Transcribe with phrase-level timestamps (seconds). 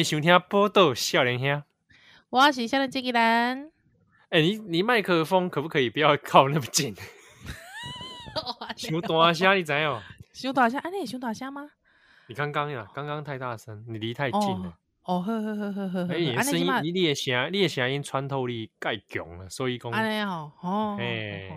[0.00, 1.46] 欢迎收听《宝岛少年兄》。
[2.30, 3.70] 我是少年机器人。
[4.30, 6.94] 哎、欸，你你麦克风可不可以不要靠那么近？
[8.78, 10.02] 熊大声，你知道？
[10.32, 11.68] 熊大声，啊，你熊大声吗？
[12.28, 14.72] 你刚刚呀，刚刚太大声，你离太近了。
[15.02, 16.08] 哦，呵呵呵呵呵。
[16.10, 19.92] 哎，你的声音，你你的声，你的声音穿透力太强了，所以讲。
[19.92, 20.96] 安尼哦，哦。
[20.98, 21.50] 哎，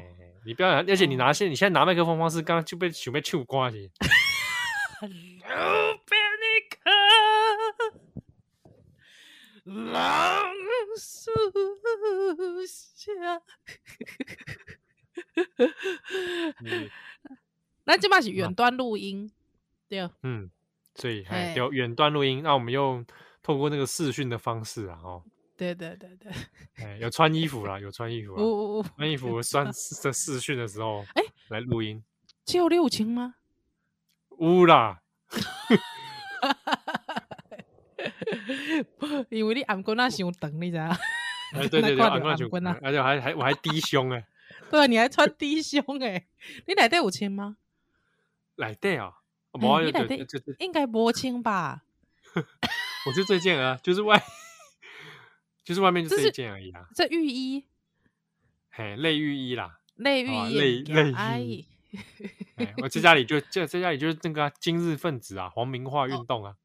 [0.45, 3.89] 你不要，而且你拿现，你现在拿麦克风方式，刚刚就被想被唱歌去。
[4.99, 6.77] Panic！
[9.63, 10.43] 朗
[10.97, 11.31] 树
[12.65, 13.41] 下。
[17.85, 19.31] 那这嘛是远端录音，
[19.87, 20.09] 对。
[20.23, 20.49] 嗯。
[20.95, 23.03] 所以还有远端录音，那我们用
[23.41, 25.23] 透过那个视讯的方式啊，哦，
[25.57, 26.31] 对对对对，
[26.75, 28.35] 哎，有穿衣服啦，有穿衣服
[28.79, 32.03] 啊， 穿衣服穿在视讯的时候， 哎，来录音，
[32.45, 33.33] 只有六千吗？
[34.39, 35.01] 有啦，
[39.29, 40.85] 因为你按棍那伤长，你知道？
[41.53, 44.25] 哎，对 对对，按棍棍啊，而且还还我还低胸哎，
[44.71, 46.25] 对啊，你还穿低胸哎，
[46.65, 47.57] 你内底有穿吗？
[48.55, 49.13] 内底啊。
[49.55, 49.93] 嗯、
[50.57, 51.83] 应该摸清吧？
[53.05, 54.19] 我就这件啊，就是外，
[55.63, 56.87] 就是外面就这一件而已啊。
[56.95, 57.63] 这浴衣，
[58.71, 61.67] 嘿，内浴衣啦，内浴衣，内浴衣。
[62.81, 66.55] 我在家里就就在家里就是那个今日分子啊，黄明化运动啊。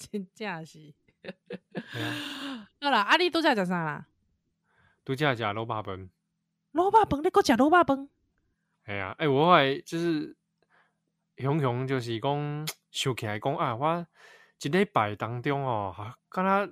[0.00, 0.94] 真正是？
[2.80, 4.06] 好啦，阿里都在食啥啦？
[5.04, 6.08] 都在食萝卜饭。
[6.72, 8.08] 萝卜饭，你给我讲萝卜饭？
[8.84, 10.36] 哎呀，哎，我就是。
[11.36, 14.06] 雄雄就是讲想起来讲啊，我
[14.62, 16.70] 一礼拜当中哦，哈，刚刚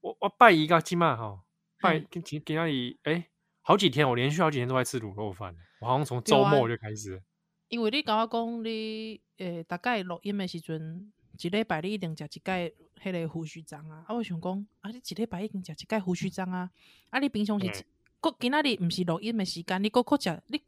[0.00, 1.42] 我我拜一个鸡嘛哈，
[1.80, 3.28] 拜今今今天里哎，
[3.62, 7.20] 好几天我连续好几天都在吃卤肉饭，我好像从周末就开始。
[7.66, 12.70] 因为你跟我讲你诶，大概录音的时阵，一礼拜你一定食一盖
[13.02, 16.70] 迄个胡须章啊，啊，我想讲啊，你一礼拜已经食一盖胡须章啊，
[17.10, 17.84] 啊，你平常是，
[18.20, 20.62] 搁今仔日毋是录音的时间，你搁搁食你。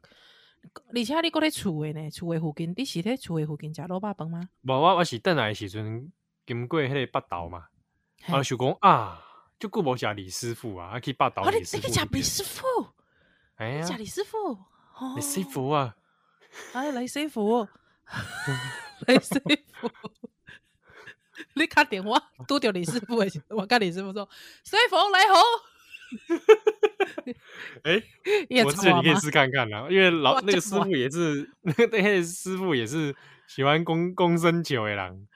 [0.93, 2.09] 而且你搁咧厝诶呢？
[2.09, 4.49] 厝诶附近，你是咧厝诶附近食萝卜饭吗？
[4.63, 6.11] 无，我我是倒来时阵
[6.45, 7.67] 经过迄个八岛嘛，
[8.27, 9.23] 啊想讲啊，
[9.59, 11.87] 就顾无食李师傅啊，还去八岛李师傅。
[11.87, 12.63] 你食李师傅？
[13.55, 14.57] 哎呀，李师傅，
[15.15, 15.95] 李师傅啊，
[16.73, 17.65] 哎， 李师傅，
[19.07, 19.41] 李师
[19.79, 19.89] 傅，
[21.53, 24.27] 你打电话拄着李师傅诶，我跟李师傅说，
[24.63, 25.41] 师傅 你好。
[27.83, 28.01] 哎，
[28.63, 33.13] 我觉得你可以试看看啦，因为老那个师傅也是，那个那师傅也是
[33.45, 35.27] 喜欢公公生酒的人。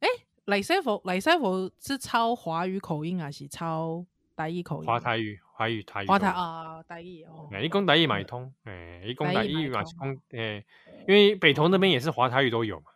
[0.00, 0.08] 哎，
[0.46, 4.04] 李师傅，李师傅是抄华语口音还是抄
[4.34, 4.86] 台语口音？
[4.86, 6.06] 华台语，华语台语。
[6.06, 7.50] 华台啊，台语哦。
[7.52, 10.64] 哎，一讲台语买通，哎，一讲台语嘛是讲，哎，
[11.06, 12.86] 因为北投那边也是华台语都有嘛。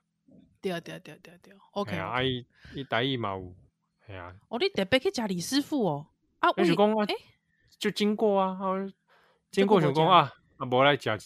[0.62, 1.98] 对对对对对，OK。
[1.98, 3.52] 阿姨一台语嘛有，
[4.06, 4.32] 哎呀。
[4.48, 6.06] 哦，你特别去吃李师傅哦。
[6.38, 7.14] 啊，我是讲，哎，
[7.78, 8.56] 就经过啊，
[9.50, 11.18] 经过想讲啊，啊，无来讲，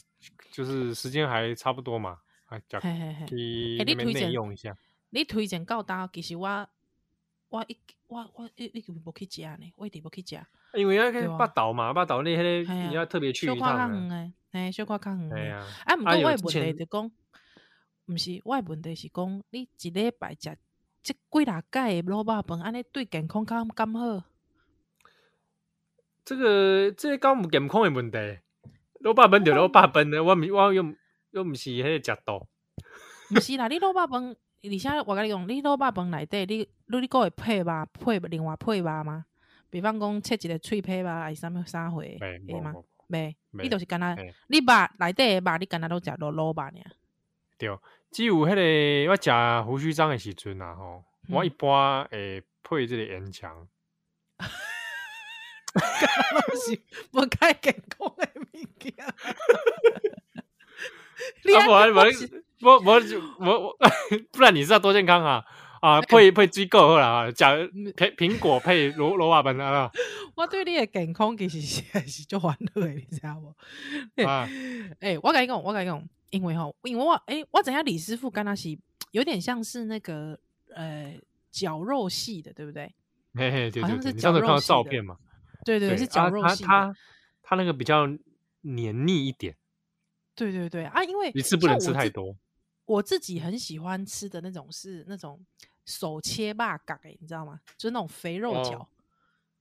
[0.51, 4.75] 就是时间还差不多嘛，啊，讲去那边内用一下。
[5.11, 6.69] 你推荐到哒，其实我
[7.51, 10.41] 我一我我一一直无去食呢，我一直无去食。
[10.75, 14.33] 因为那个八岛嘛，八岛那迄个你要特别去一趟。
[14.51, 15.33] 哎，小可较远。
[15.33, 17.11] 哎呀，啊，毋过我问题就讲，
[18.06, 20.56] 毋是我问题是讲，你一礼拜食
[21.03, 24.22] 即几大盖萝卜饭，安尼对健康敢敢好？
[26.25, 28.19] 这个这个有健康的问题，
[29.00, 30.84] 萝卜饭就萝卜饭呢， 我我又
[31.31, 32.47] 又唔是迄个食道，
[33.31, 39.27] 唔是啦，你萝卜饭，而且我甲你讲，你萝卜饭内底，你你你个会配吧，配另外配吧吗？
[39.69, 41.99] 比方讲切一个脆皮吧，还是啥物啥货？
[41.99, 42.73] 会吗？
[43.09, 44.14] 没，你就是干那，
[44.49, 44.64] 你肉
[44.99, 46.81] 内底的肉，你干那都食萝萝卜呢？
[47.58, 47.69] 对，
[48.11, 49.31] 只有迄个我食
[49.67, 53.69] 胡须张的时阵啊，吼，我一般会配这个盐肠。
[55.75, 56.81] 东西
[57.12, 58.44] 不该健康的物
[58.79, 58.94] 件。
[61.56, 61.67] 啊，
[62.62, 62.81] 我我我
[63.41, 63.76] 我我，
[64.32, 65.44] 不然 你知道多健康啊？
[65.82, 69.91] 啊，配配水果好啦，讲苹苹果配萝萝卜饭啊。
[70.35, 73.55] 我对你的健康其实是是就欢乐的，你知道无？
[74.26, 74.49] 啊，
[75.00, 76.03] 哎，我甲你讲，我甲你讲，
[76.37, 78.79] 因为吼，因为我哎，我怎样李师傅跟他是
[79.11, 80.38] 有点像是那个
[80.75, 81.19] 呃
[81.50, 82.94] 绞肉系的，对不对？
[83.35, 85.17] 嘿嘿，对对对，你上次看到照片嘛？
[85.65, 86.97] 对对，对是绞肉系的，他他，
[87.43, 88.06] 他那个比较
[88.61, 89.56] 黏腻一点。
[90.35, 92.37] 对对对啊，因为一次不能吃太多。
[92.85, 95.44] 我自己很喜欢吃的那种是那种
[95.85, 97.61] 手切肉角，你知道吗？
[97.77, 98.79] 就是那种肥肉饺。
[98.81, 98.89] 哦、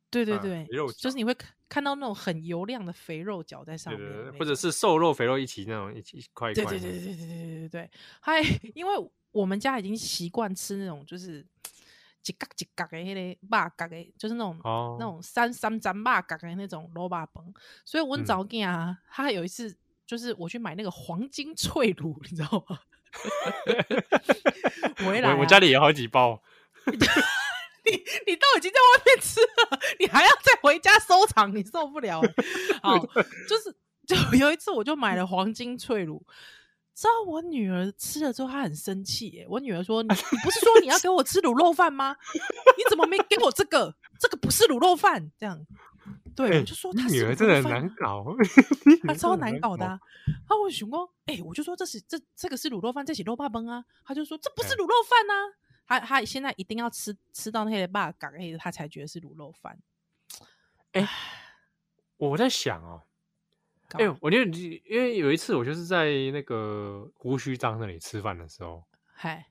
[0.10, 0.68] 对对对，啊、
[0.98, 1.36] 就是你会
[1.68, 6.64] 看到那种很油亮的肥肉脚在上面对对对，或者是瘦肉肥肉一起那种一起一块一块。
[6.66, 7.92] 对对对对对对对对对。
[8.20, 8.42] 还
[8.76, 8.94] 因为
[9.32, 11.46] 我们家已经习惯吃那种就是
[12.26, 17.28] 一角一角的那个肉角的，就是那种、哦、那种三三张肉角的那种卤肉饭，
[17.84, 19.76] 所以我早见啊，他有一次
[20.06, 22.80] 就是我去买那个黄金脆卤，你知道吗？
[25.06, 26.42] 回来、啊，我家里有好几包。
[27.86, 32.22] 你你都已经在外面吃了，你还要再回家收藏，你受不了。
[32.82, 32.98] 好，
[33.48, 33.76] 就是
[34.08, 36.26] 就有一次，我就买了黄金脆乳，
[36.96, 39.28] 知道我女儿吃了之后，她很生气。
[39.30, 39.46] 耶。
[39.50, 42.16] 我女儿说：“你你不是说你要给我吃卤肉饭吗？
[42.78, 43.94] 你怎么没给我这个？
[44.20, 45.60] 这个不是卤肉饭。”这样，
[46.36, 48.26] 对，欸、我就说 她女儿真的很难搞，
[49.06, 50.00] 她超难搞的、啊。
[50.48, 53.84] 啊，我想说，哎、欸，我就说这是这这个是卤肉饭，这是肉霸崩啊。
[54.06, 55.34] 她就说这不是卤肉饭啊。
[55.88, 59.78] 欸他他现在一定要吃吃到那些霸港黑，他才觉得是卤肉饭。
[60.94, 61.08] 哎、欸，
[62.18, 63.04] 我在想哦，
[63.94, 64.52] 哎、欸，我觉得
[64.86, 68.84] 因为有一次我就是在那个胡须张那里吃饭的时候，
[69.14, 69.46] 嗨，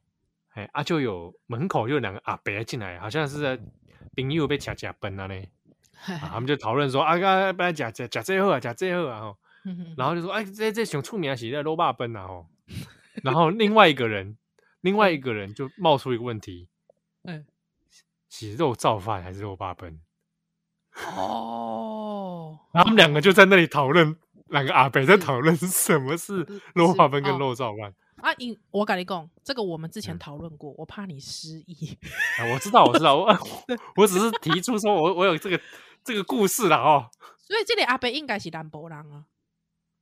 [0.54, 3.56] 哎啊，就有门口就有两个阿伯进来，好像是在
[4.16, 5.34] 朋友被夹夹崩了呢，
[6.19, 9.34] 他们就讨论说啊，刚刚夹夹夹最后啊，夹最后啊，
[9.96, 12.46] 然后就说哎，这这熊出名啊，是在肉霸崩啊，吼，
[13.22, 14.36] 然后另外一个人。
[14.84, 16.69] 另外一个人就冒出一个问题，
[17.22, 17.46] 嗯，
[18.28, 19.98] 是肉造饭还是肉霸本？
[21.16, 24.14] 哦，然后他们两个就在那里讨论，
[24.48, 27.94] 两个阿伯在讨论什么是肉霸本跟肉造饭。
[28.16, 31.98] 啊，因我跟你讲，这个我们之前讨论过，我怕你失忆。
[32.38, 33.26] 啊，我知道，我知道，我
[33.96, 35.58] 我只是提出说我我有这个
[36.04, 37.08] 这个故事了哦。
[37.38, 39.25] 所以这里阿伯应该是南部人啊。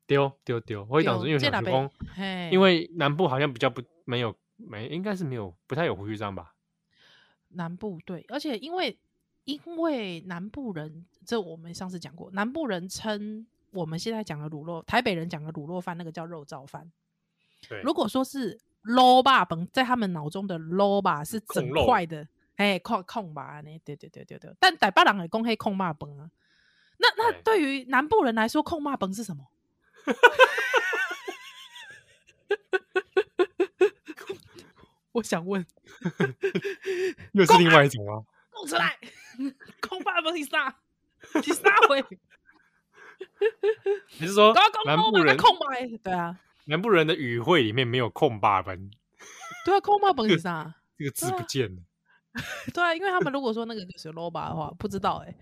[0.08, 1.88] 丢丢丢，我会讲说，因为想说，
[2.50, 4.37] 因为南部好像比较不没有。
[4.67, 6.55] 没，应该是没有，不太有胡须章吧？
[7.49, 8.99] 南部对，而且因为
[9.44, 16.91] 因为南部人，这我们上次讲过，南部人称我们现在讲的卤肉，台北人讲的卤肉饭，那个叫肉燥饭。
[17.69, 22.26] 对，如果说是卤肉饭，在他们脑中的卤肉是整块的，
[22.56, 23.79] 哎，控控吧呢？
[23.85, 24.50] 对对对对对。
[24.58, 26.31] 但台北人也讲黑控肉饭啊。
[26.99, 29.47] 那那对于南部人来说，控肉饭是什么？
[35.12, 35.64] 我想问，
[37.32, 38.25] 又是另外一种吗？
[38.55, 38.99] 弄出来，
[39.81, 40.75] 空霸不是啥？
[41.43, 42.05] 是啥回？
[44.19, 44.55] 你是说
[44.87, 45.67] 南部人空霸？
[46.03, 48.91] 对啊，南部人的语汇里面没有空霸本。
[49.64, 50.75] 对啊，空霸本是啥？
[50.99, 51.82] 这个字不见了。
[52.73, 55.35] 对啊，因为他们如果说那个是 low 霸的话，不知道哎。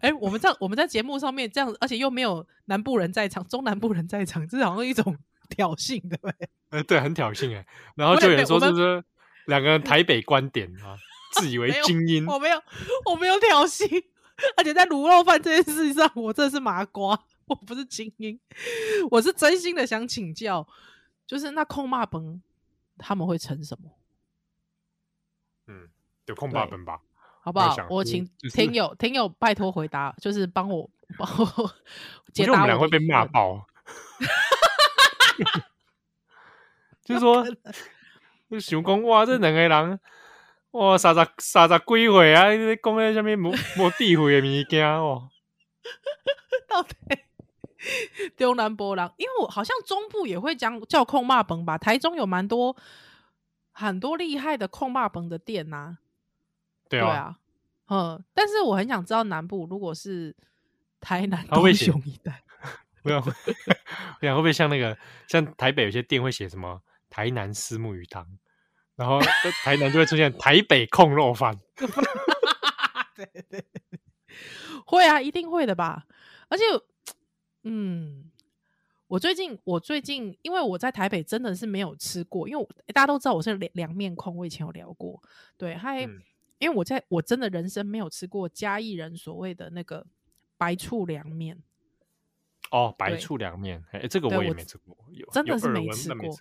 [0.00, 5.16] 哎，我们在我们在节目上面这样，而且又没有南部人在场，中南部人在场，这好像一种。
[5.48, 6.48] 挑衅对不对？
[6.70, 7.66] 呃， 对，很挑衅哎。
[7.94, 9.02] 然后就有人说，是不是
[9.46, 10.96] 两个人台北观点啊？
[11.32, 12.62] 自以为精英，我没有，
[13.04, 14.04] 我没有挑衅。
[14.56, 18.38] 而且在卤肉饭这件事上，我真的是麻瓜，我不是精英。
[19.10, 20.66] 我是真心的想请教，
[21.26, 22.40] 就是那控骂崩
[22.96, 23.90] 他们会成什么？
[25.66, 25.88] 嗯，
[26.26, 27.00] 有控骂崩吧？
[27.40, 27.74] 好不好？
[27.90, 31.74] 我请听友听友拜托回答，就是帮我帮我
[32.32, 32.52] 解答。
[32.52, 33.66] 我们俩会被骂爆。
[37.04, 37.44] 就是说，
[38.50, 40.00] 就想讲哇，这两个人
[40.72, 45.30] 哇，三十三十几岁啊，你讲那什么无无智慧的物件哦？
[46.68, 46.94] 到底
[48.36, 51.78] 中南波人，因为我好像中部也会讲叫控骂崩吧？
[51.78, 52.76] 台中有蛮多
[53.72, 55.98] 很多厉害的控骂崩的店呐、啊。
[56.90, 57.38] 对啊，
[57.88, 60.36] 嗯，但是我很想知道南部，如果是
[61.00, 62.42] 台南高雄一带。
[63.08, 64.96] 不要，我想会不会像那个，
[65.26, 68.26] 像台北有些店会写什么台南虱目鱼汤，
[68.96, 69.20] 然后
[69.64, 71.58] 台南就会出现台北控肉饭。
[73.16, 73.64] 对对，
[74.86, 76.06] 会啊，一定会的吧？
[76.48, 76.64] 而且，
[77.64, 78.30] 嗯，
[79.08, 85.20] 我最近我最近，因为我在台北真的是没有吃过，因为大家都知道我是凉凉面控，我以前有聊过。
[85.56, 86.22] 对，还、嗯、
[86.58, 90.06] 因为我在我真的人生没有吃过嘉义人所谓的那个
[90.56, 91.60] 白醋凉面。
[92.70, 96.36] 哦，白醋凉面，哎，这个我也没吃过，有真的是没吃过，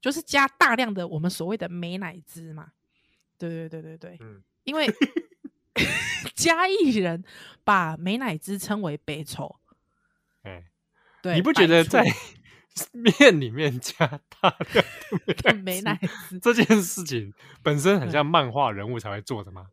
[0.00, 2.72] 就是加大量的我们所谓的美乃滋嘛，
[3.38, 4.86] 对对对对对，嗯，因为
[6.34, 7.24] 嘉义人
[7.64, 9.56] 把美乃滋称为白醋，
[10.44, 10.64] 哎，
[11.22, 12.04] 对，你不觉得在
[12.92, 14.06] 面里面加
[14.40, 14.84] 大量
[15.42, 19.68] 的美乃滋这件事情本身很像漫画人物才会做的吗？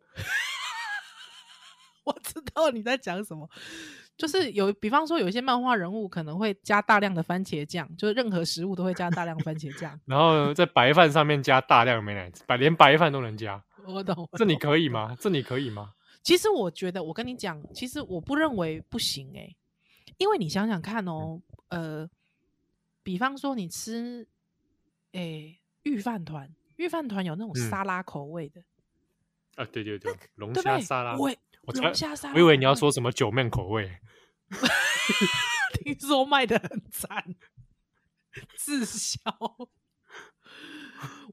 [2.04, 3.50] 我知道你在讲什么。
[4.18, 13.64] 就是有，比方说有一些漫画人物可能会加大量的番茄酱，就是任何食物都会加大量番茄酱， 然后在白饭上面加大量的美乃滋，把连白饭都能加。
[13.88, 15.18] 我懂，这你可以吗？
[15.20, 15.94] 这你可以吗？
[16.22, 19.56] 其实我觉得，我跟你讲，其实我不认为不行哎、欸，
[20.20, 22.08] 因为你想想看哦，呃，
[23.02, 24.28] 比方说你吃，
[25.14, 28.62] 哎，御饭团，御饭团有那种沙拉口味的，
[29.56, 31.32] 啊，对对对，龙虾沙拉，我
[31.64, 34.00] 龙虾沙拉，我以为你要说什么九面口味，
[35.84, 37.36] 听说卖的很惨，
[38.58, 39.20] 滞销。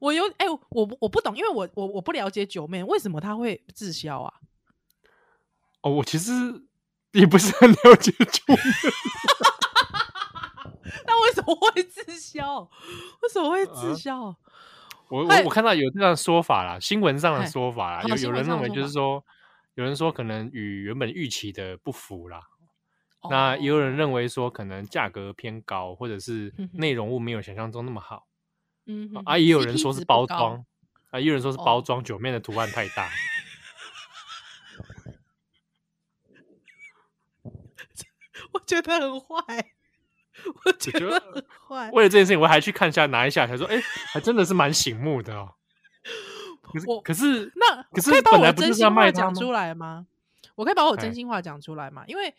[0.01, 4.33] 我有哎、欸，我我不懂，因为我我我不了解九面为什么他会滞销啊？
[5.81, 6.31] 哦，我其实
[7.11, 8.57] 也不是很了解九面，
[11.05, 12.61] 那为什么会滞销？
[13.21, 14.35] 为什么会滞销、呃？
[15.09, 19.23] 我我我看到有这样的说法啦，新闻上的说法啦，有有人认为就是说，
[19.79, 22.41] 有人说可能与原本预期的不符啦，
[23.21, 28.27] 哦、那也有人认为说可能价格偏高，或者是内容物没有想象中那么好。
[28.87, 30.65] 嗯，啊，也有人说是包装，
[31.11, 33.09] 啊，也有人说是包装，酒面的图案太大，
[38.51, 39.71] 我觉得很坏，
[40.65, 41.89] 我觉得很坏。
[41.91, 43.81] 为了这件事情，我还去看一下，拿一下，才说，哎、欸，
[44.11, 45.55] 还真的是蛮醒目的哦。
[46.73, 50.05] 可是，可是那可是可以把我真心话讲出来吗？
[50.55, 52.03] 我可以把我真心话讲出来吗？
[52.07, 52.33] 因为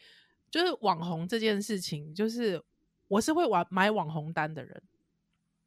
[0.50, 2.62] 就是网红这件事情，就是
[3.08, 4.82] 我是会玩买网红单的人。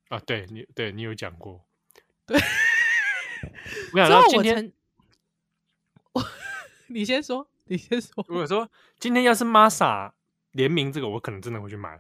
[0.10, 1.64] 啊，对你，对你有讲过，
[2.28, 2.40] 对。
[3.94, 4.72] 我想到今天，
[6.14, 6.24] 我
[6.88, 8.24] 你先说，你先说。
[8.28, 10.12] 如果说今天要是 Masa
[10.52, 12.00] 联名这个，我可能真的会去买。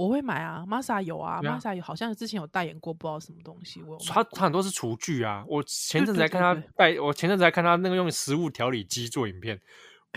[0.00, 3.82] 我会买啊，Masa 有啊，啊，Masa 有，好像之前有代言过，不知道什么东西。
[3.82, 9.60] 我他他很多是厨具啊，我前阵子还看他带，我前阵子还看他那个用食物调理机做影片，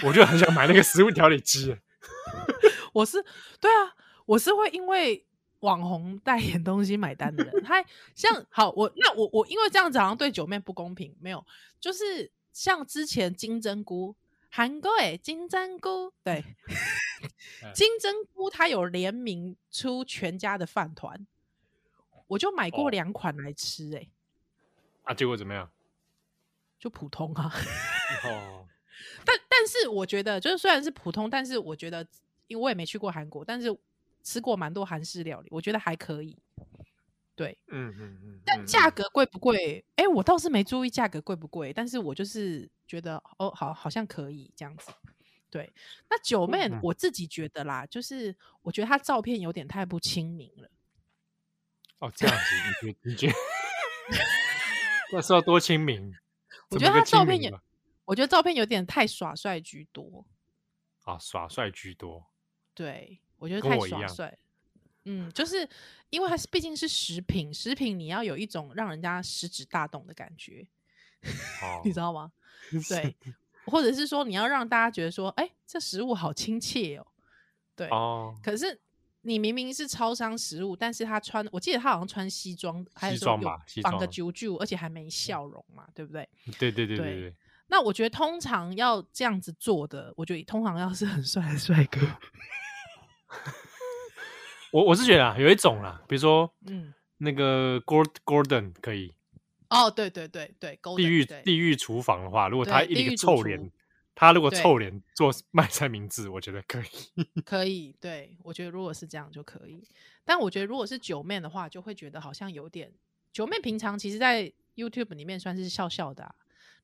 [0.03, 1.75] 我就很想买那个食物调理机。
[2.93, 3.23] 我是
[3.59, 3.93] 对啊，
[4.25, 5.25] 我是会因为。
[5.63, 7.81] 网红代言东西买单的人，他
[8.13, 11.41] 像好我那我我因为这样子好像对九妹不公平，没有，
[11.79, 14.13] 就是像之前金针菇
[14.55, 16.43] 韩国诶金针菇对
[17.73, 21.25] 金针菇， 它有联名出全家的饭团，
[22.27, 24.09] 我就买过两款来吃诶、欸，
[25.05, 25.67] 啊结果怎么样？
[26.77, 27.51] 就普通啊，
[28.25, 28.67] 哦，
[29.25, 32.05] 但但是我觉得就是虽然是普通，但是我觉得
[32.45, 33.75] 因为我也没去过韩国，但是。
[34.25, 36.37] 吃过蛮多韩式料理，我觉得还可以。
[37.35, 39.83] 对，嗯嗯嗯，嗯，但价格贵不贵？
[39.95, 44.91] 哎、欸，我倒是没注意价格贵不贵，但是我就是觉得哦，好，好像可以这样子。
[45.49, 45.73] 对，
[46.09, 50.69] 那九妹，我自己觉得啦，就是我觉得她照片有点太不亲民了。
[51.99, 53.33] 哦，这样子，你觉你觉得
[55.13, 56.13] 那是要多亲民？
[56.69, 57.53] 我觉得她照片也，
[58.05, 60.25] 我觉得照片有点太耍帅居多。
[61.03, 62.27] 啊，耍帅居多。
[62.73, 63.19] 对。
[63.37, 64.37] 我觉得太耍帅，
[65.05, 65.67] 嗯，就是
[66.09, 70.65] 因为它是毕竟是食品，食品你要有一种让人家食指大动的感觉，
[71.61, 72.31] 哦、 你知道吗？
[72.87, 73.15] 对，
[73.65, 77.07] 或者是说你要让大家觉得说，哎、欸，这食物好亲切哦，
[77.75, 78.79] 对，哦，可是
[79.21, 86.27] 你明明是超商食物，但是他穿，我记得他好像穿西装，还是说有绑个啾啾，而且还没笑容嘛，对不对？
[86.57, 87.35] 对对对对对，对。
[87.67, 91.99] 那我觉得通常要这样子做的，我觉得通常要是很帅的帅哥。
[94.73, 99.13] 我我是觉得啊，有一种啦，比如说，嗯，那个 Gordon 可以。
[99.69, 103.71] 哦，对对对对，地狱地狱厨房的话，如果他一个臭脸，
[104.15, 106.85] 他如果臭脸做卖菜名字，我觉得可以。
[107.45, 109.87] 可以，对，我觉得如果是这样就可以。
[110.25, 112.91] 但我觉得如果是九妹的话，就会觉得好像有点。
[113.31, 116.33] 九妹平常其实，在 YouTube 里面算是笑笑的，啊，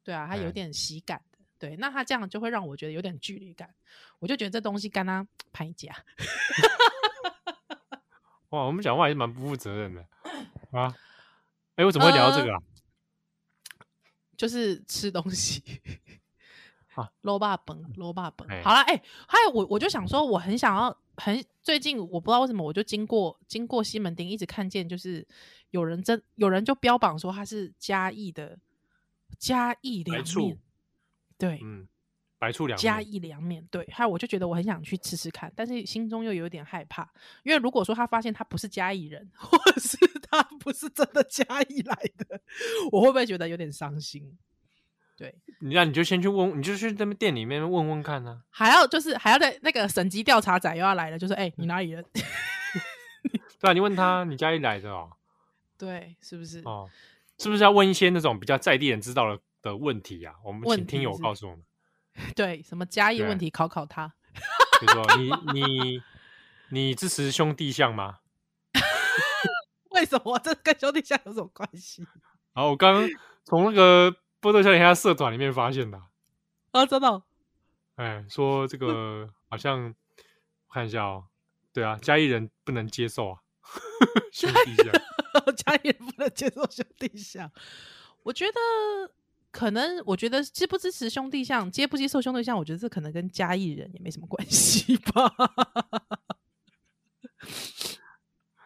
[0.04, 1.20] 对啊，她有点喜感。
[1.58, 3.70] 对，那他这样就会让我觉得有点距离感，
[4.20, 5.94] 我就觉得这东西跟他 拍假。
[8.50, 10.06] 哇，我们讲话也是蛮不负责任的
[10.72, 10.96] 啊！
[11.76, 12.58] 哎，我怎么会聊到这个啊？
[13.78, 13.86] 呃、
[14.36, 15.62] 就是吃东西
[16.96, 17.58] 啊，卤肉饭，
[17.96, 18.34] 卤肉饭。
[18.64, 25.26] 好了，哎，还有我，我就想说，我很想要，很最近我不知道为什么，我就经过经过西门町，一直看见就是
[25.70, 28.58] 有人真有人就标榜说他是嘉义的
[29.38, 30.58] 嘉义凉面。
[31.38, 31.88] 对，嗯，
[32.40, 37.08] 白醋凉加一凉面，对，还有我就觉得我很想去吃吃看，但是心中又有点害怕，
[37.44, 39.98] 因为如果说他发现他不是嘉义人， 或者是
[40.32, 42.40] 他不是真的嘉义来的，
[42.94, 44.38] 我会不会觉得有点伤心？
[45.18, 48.42] 对，那你就先去问，你就去那边店里面问问看呢、啊。
[48.50, 52.06] 还要就是还要在那个省级调查仔又要来了，就是哎、欸，你哪里人？
[53.60, 55.10] 对啊，你问他你嘉义来的哦，
[55.78, 56.62] 对，是不是？
[56.64, 56.90] 哦，
[57.38, 59.42] 是不是要问一些那种比较在地人知道的？
[59.62, 61.62] 的问题呀、啊，我们请听友告诉我们。
[62.36, 64.14] 对，什么家义问题考考他。
[64.80, 66.04] 比如说，你你
[66.70, 68.20] 你支持兄弟象吗？
[69.92, 72.06] 为什么这跟兄弟象有什么关系？
[72.54, 73.10] 好，我刚刚
[73.44, 76.02] 从那个波特笑脸家社团里面发现的。
[76.72, 77.24] 啊，真的、哦。
[77.96, 79.94] 哎，说这个好像
[80.68, 81.26] 我看一下哦，
[81.74, 83.40] 对啊，家义人不能接受啊，
[84.32, 84.86] 兄弟相，
[85.56, 87.52] 嘉义人不能接受兄弟相。
[88.24, 88.60] 我觉得
[89.52, 95.34] 可能，我觉得支不支持兄弟相，接不接受兄弟相，我觉得这可能跟嘉义人也没什么关系吧。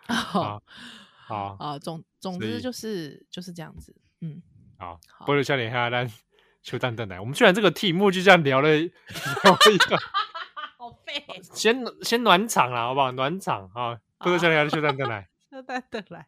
[0.13, 0.61] 好，
[1.25, 4.41] 好啊，总总之就是就是这样子，嗯，
[4.77, 6.11] 好，波多笑脸下来。
[6.61, 8.89] 秋蛋蛋奶，我们居然这个题目就这样聊了，聊了
[9.73, 9.97] 一个，
[10.79, 13.11] 好废废，先先暖场了，好不好？
[13.11, 16.25] 暖场啊，波多笑脸下的秋蛋蛋奶， 秋蛋蛋奶。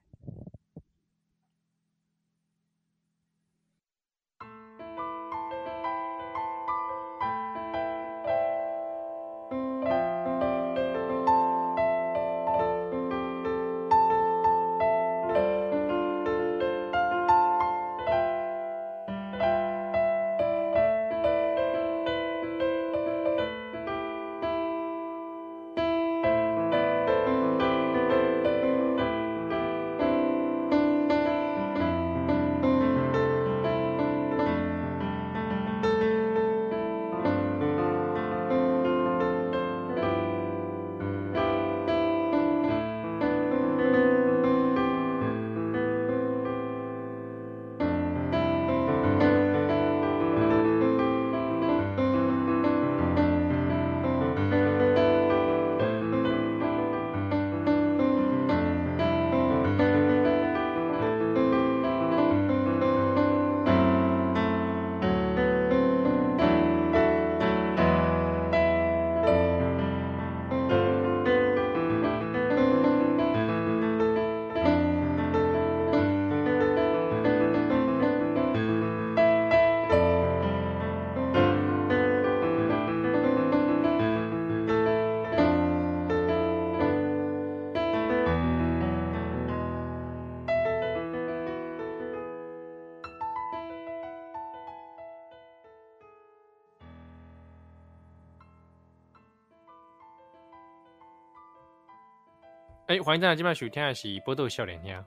[102.96, 105.06] 哎，欢迎大家今晚收听的是波多笑脸兄，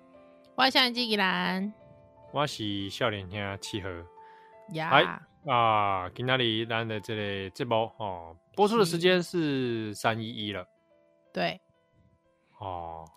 [0.56, 1.72] 我是笑脸机器人，
[2.34, 4.06] 我是笑脸兄七和
[4.74, 5.26] 呀。
[5.46, 10.68] 啊，今天里咱的这个节目哦，播出的时间是三一一了。
[11.32, 11.58] 对，
[12.58, 13.10] 哦，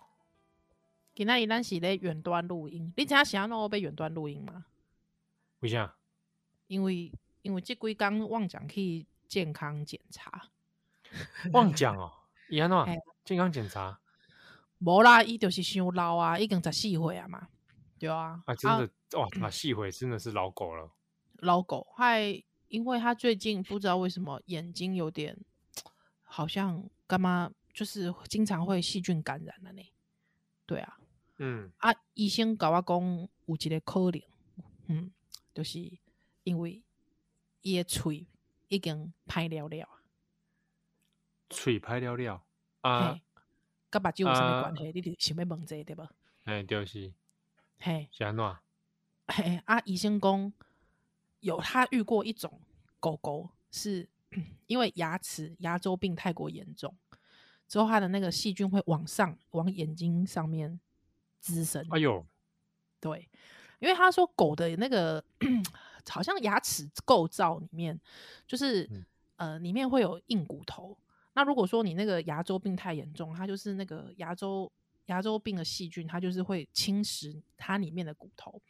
[1.14, 4.64] 今天里咱是咧远端录音，你知影想要让我被远端录音吗？
[5.60, 5.94] 为啥？
[6.68, 10.48] 因为因为这几天忘讲去健康检查，
[11.52, 12.10] 忘讲哦，
[12.48, 12.78] 伊安怎？
[13.22, 13.98] 健康检查？
[14.84, 17.48] 无啦，伊就是伤老啊，已经十四岁啊嘛，
[17.98, 18.42] 对啊。
[18.46, 18.84] 啊，真的、
[19.18, 20.90] 啊、哇，十四岁真的是老狗了。
[21.36, 25.36] 老狗还因为他最近不知道为什么眼睛有点，
[26.24, 29.82] 好像干嘛，就是经常会细菌感染了呢。
[30.66, 30.98] 对啊，
[31.38, 34.22] 嗯啊，医生甲我讲有一个可能，
[34.86, 35.12] 嗯，
[35.54, 35.78] 就是
[36.44, 36.82] 因为
[37.60, 38.26] 伊的喙
[38.68, 39.88] 已经歹了了，
[41.50, 42.42] 喙歹了了
[42.80, 43.20] 啊。
[43.92, 44.88] 跟目睭有什么关系？
[44.88, 46.10] 啊、你得想要问这个对吧？
[46.44, 47.12] 哎，就是，
[47.78, 48.56] 嘿，是安怎？
[49.28, 50.52] 嘿，啊，医生讲
[51.40, 52.58] 有他遇过一种
[52.98, 54.08] 狗狗，是
[54.66, 56.96] 因为牙齿牙周病太过严重，
[57.68, 60.80] 之后它的那个细菌会往上往眼睛上面
[61.38, 61.86] 滋生。
[61.90, 62.24] 哎呦，
[62.98, 63.28] 对，
[63.78, 65.22] 因为他说狗的那个
[66.08, 68.00] 好像牙齿构造里面，
[68.46, 69.04] 就是、嗯、
[69.36, 70.96] 呃里面会有硬骨头。
[71.34, 74.70] 那如果说你那个牙周病太严重，它就是那个牙周
[75.06, 78.60] 牙周病的细菌，它就是会侵蚀它里面的骨头。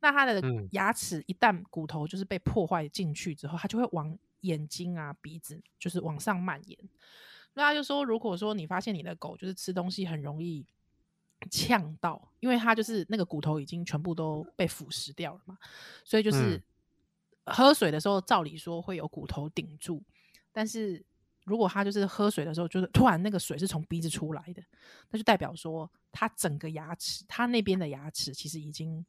[0.00, 6.78] 那它的牙齿一旦骨头就是被破坏进去之后，它就会往眼睛啊、鼻子就是往上蔓延。
[7.54, 10.64] 那他就说，如果说你发现你的狗就是吃东西很容易
[11.50, 15.58] 呛到，因为它就是那个骨头已经全部都被腐蚀掉了嘛，
[16.04, 16.62] 所以就是
[17.46, 20.00] 喝水的时候，照理说会有骨头顶住，
[20.52, 21.04] 但是。
[21.44, 24.62] 如果他就是喝水的时候，就是突然那个水是从鼻子出来的，
[25.10, 29.04] 那就代表说他整个牙齿，他那边的牙齿其实已经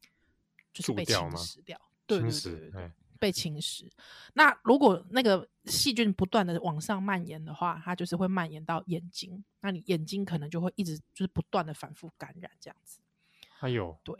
[0.74, 3.88] 就是被侵蚀掉，对对对对，被侵蚀。
[4.34, 13.00] 那如果那个细菌不断的往上蔓延的话，它就是会蔓延到眼睛，那你眼睛可能就会一直就是不断的反复感染这样子。
[13.60, 14.16] 还有，对，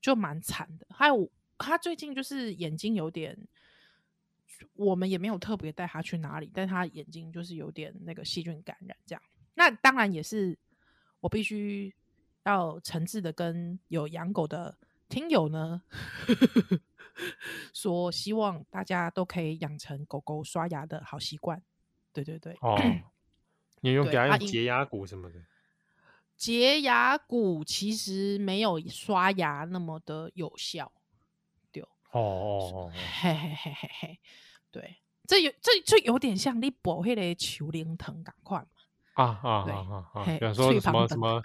[0.00, 0.86] 就蛮惨的。
[0.90, 3.36] 还有他最近就是眼睛有点。
[4.74, 9.22] 我们也没有特别带他去哪里，但他眼睛就是有点那个细菌感染这样。
[9.54, 10.58] 那当然也是
[11.20, 11.94] 我必须
[12.44, 14.76] 要诚挚的跟有养狗的
[15.08, 15.82] 听友呢
[17.72, 21.62] 说，希望大家都可以养成狗狗刷牙的好习惯。
[22.12, 22.78] 对对对，哦，
[23.80, 25.40] 你用给它用洁牙骨什么的？
[26.36, 30.92] 洁牙骨其实没有刷牙那么的有效。
[32.12, 34.18] 对，哦哦 哦，嘿嘿嘿嘿嘿，
[34.70, 38.66] 对，这有这就有点像你博迄个球灵藤赶快嘛。
[39.14, 40.24] 啊啊啊啊！
[40.24, 41.42] 比方说什么 什么，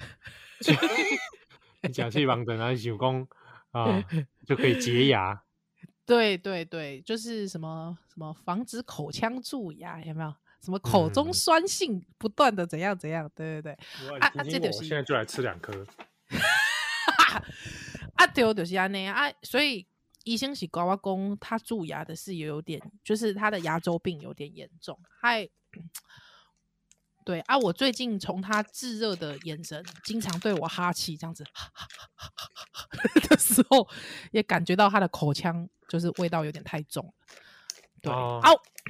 [1.84, 3.26] 你讲去帮等啊，手工
[3.72, 4.04] 啊，
[4.46, 5.42] 就可以洁牙。
[6.06, 10.36] 对对对，就是什么什么防止口腔蛀牙，有没有？
[10.62, 13.28] 什么口中酸性不断的怎样怎样？
[13.34, 13.74] 对对对。
[14.20, 15.72] 啊啊，这就是现在就来吃两颗。
[18.16, 19.88] 啊，对，就是安尼啊，所以
[20.24, 25.50] 医生是跟我讲，他蛀牙的事也有点，就是他的牙周病有点严重，还。
[27.24, 33.88] 对啊，我最近从他炙热的眼神，经常对我哈气这样子哈哈哈哈哈的时候，
[34.32, 37.14] 也感觉到他的口腔就是味道有点太重了。
[38.02, 38.42] 对，哦，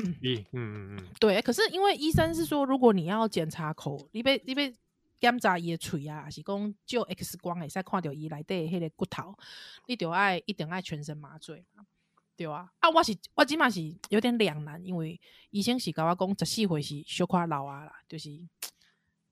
[0.02, 1.42] 嗯嗯嗯嗯，对。
[1.42, 4.74] 可是因为医生是说，如果你要检查口，你被你被
[5.22, 9.38] 检查伊的喙啊，还是讲照 X 光会使看着伊内底迄个骨头，
[9.86, 11.64] 你就爱一定爱全身麻醉。
[12.36, 13.80] 对啊，啊，我是我即码是
[14.10, 18.32] 有点两难，因为医生是甲我讲十四岁是小可老啊啦，就是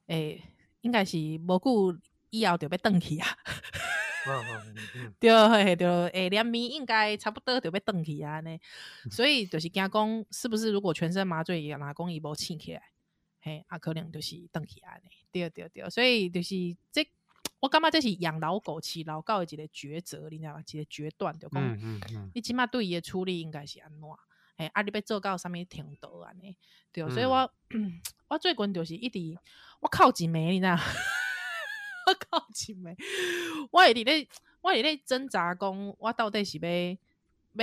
[0.05, 0.43] 诶、欸，
[0.81, 1.99] 应该是无久
[2.29, 3.27] 以后就要转去啊。
[5.19, 8.59] 对对对，诶，两米应该差不多就要转去啊呢，
[9.09, 12.83] 所以就是惊讲是不是如果全身麻醉，也拿讲伊无醒起来，
[13.41, 15.09] 嘿，啊，可能就是邓去安尼。
[15.31, 16.55] 对对对，所以就是
[16.91, 17.07] 这。
[17.61, 20.63] 我感觉这是养老狗、饲老狗的一个抉择，你知道吗？
[20.65, 23.99] 一个决断，就讲、嗯嗯嗯，你起码对伊的处理应该是安怎？
[24.55, 26.55] 哎，啊，你要做到什么程度安尼？
[26.93, 27.51] 对、嗯，所以我
[28.29, 29.37] 我最近就是一直
[29.81, 30.83] 我靠一枚，你知道吗？
[32.07, 32.95] 我靠一枚，
[33.71, 34.25] 我一直咧，
[34.61, 36.69] 我一直咧挣扎，讲我到底是要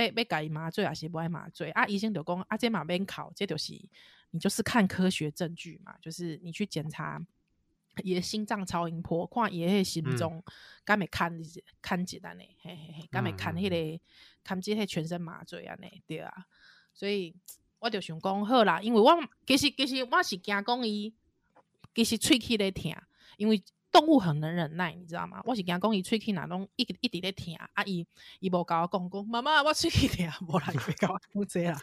[0.05, 1.71] 要要甲伊麻醉，还是不爱麻醉？
[1.71, 3.73] 啊，医生就讲啊，这嘛免哭，这就是
[4.37, 7.19] 你就是看科学证据嘛，就是你去检查。
[8.03, 10.43] 伊的心脏超音波，看伊迄个心脏，
[10.85, 11.35] 敢会看
[11.81, 13.99] 看一安尼，嘿嘿嘿，敢会看迄个
[14.43, 16.31] 看即个全身麻醉安尼，对啊。
[16.93, 17.33] 所以
[17.79, 21.11] 我就想讲好啦，因为我其实其实我是惊讲伊，
[21.95, 22.95] 其实喙齿咧疼，
[23.37, 23.63] 因为
[23.97, 25.41] 动物很能忍耐，你知道吗？
[25.43, 28.05] 我是惊讲伊喙齿若拢一一直咧疼，啊伊
[28.39, 31.81] 伊无甲我讲讲，妈妈我喙齿疼，无啦，伊甲我负责啦，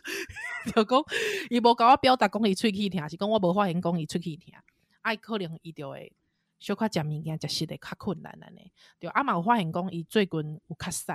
[0.72, 1.04] 就讲
[1.50, 4.54] 伊无甲我表达讲伊喙齿疼，是讲我无发现讲伊喙齿疼。
[5.02, 6.12] 爱可能伊就会
[6.60, 11.14] 小可食物件食食的较困难安尼，对啊嘛有发现讲伊最近有较瘦，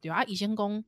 [0.00, 0.84] 对啊医生讲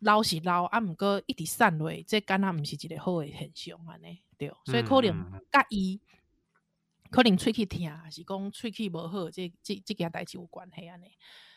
[0.00, 6.00] 老是老啊，毋过一直瘦落，这敢若毋是一个好诶现象安尼，对，所以可能甲伊
[7.10, 11.16] 可能喙齿疼，还是讲喙齿无好，这这这件代志有关系安尼，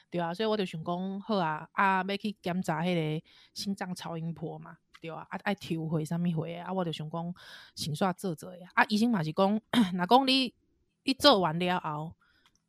[0.10, 4.78] 对啊，所以我就想讲好啊，啊要去检查迄个心脏超音波嘛。
[5.00, 7.36] 对啊，啊爱抽血啥物血啊，我就想讲
[7.76, 8.70] 先煞做做呀。
[8.74, 9.62] 啊，医生嘛是讲，
[9.94, 10.54] 若讲你
[11.04, 12.13] 你做完了后，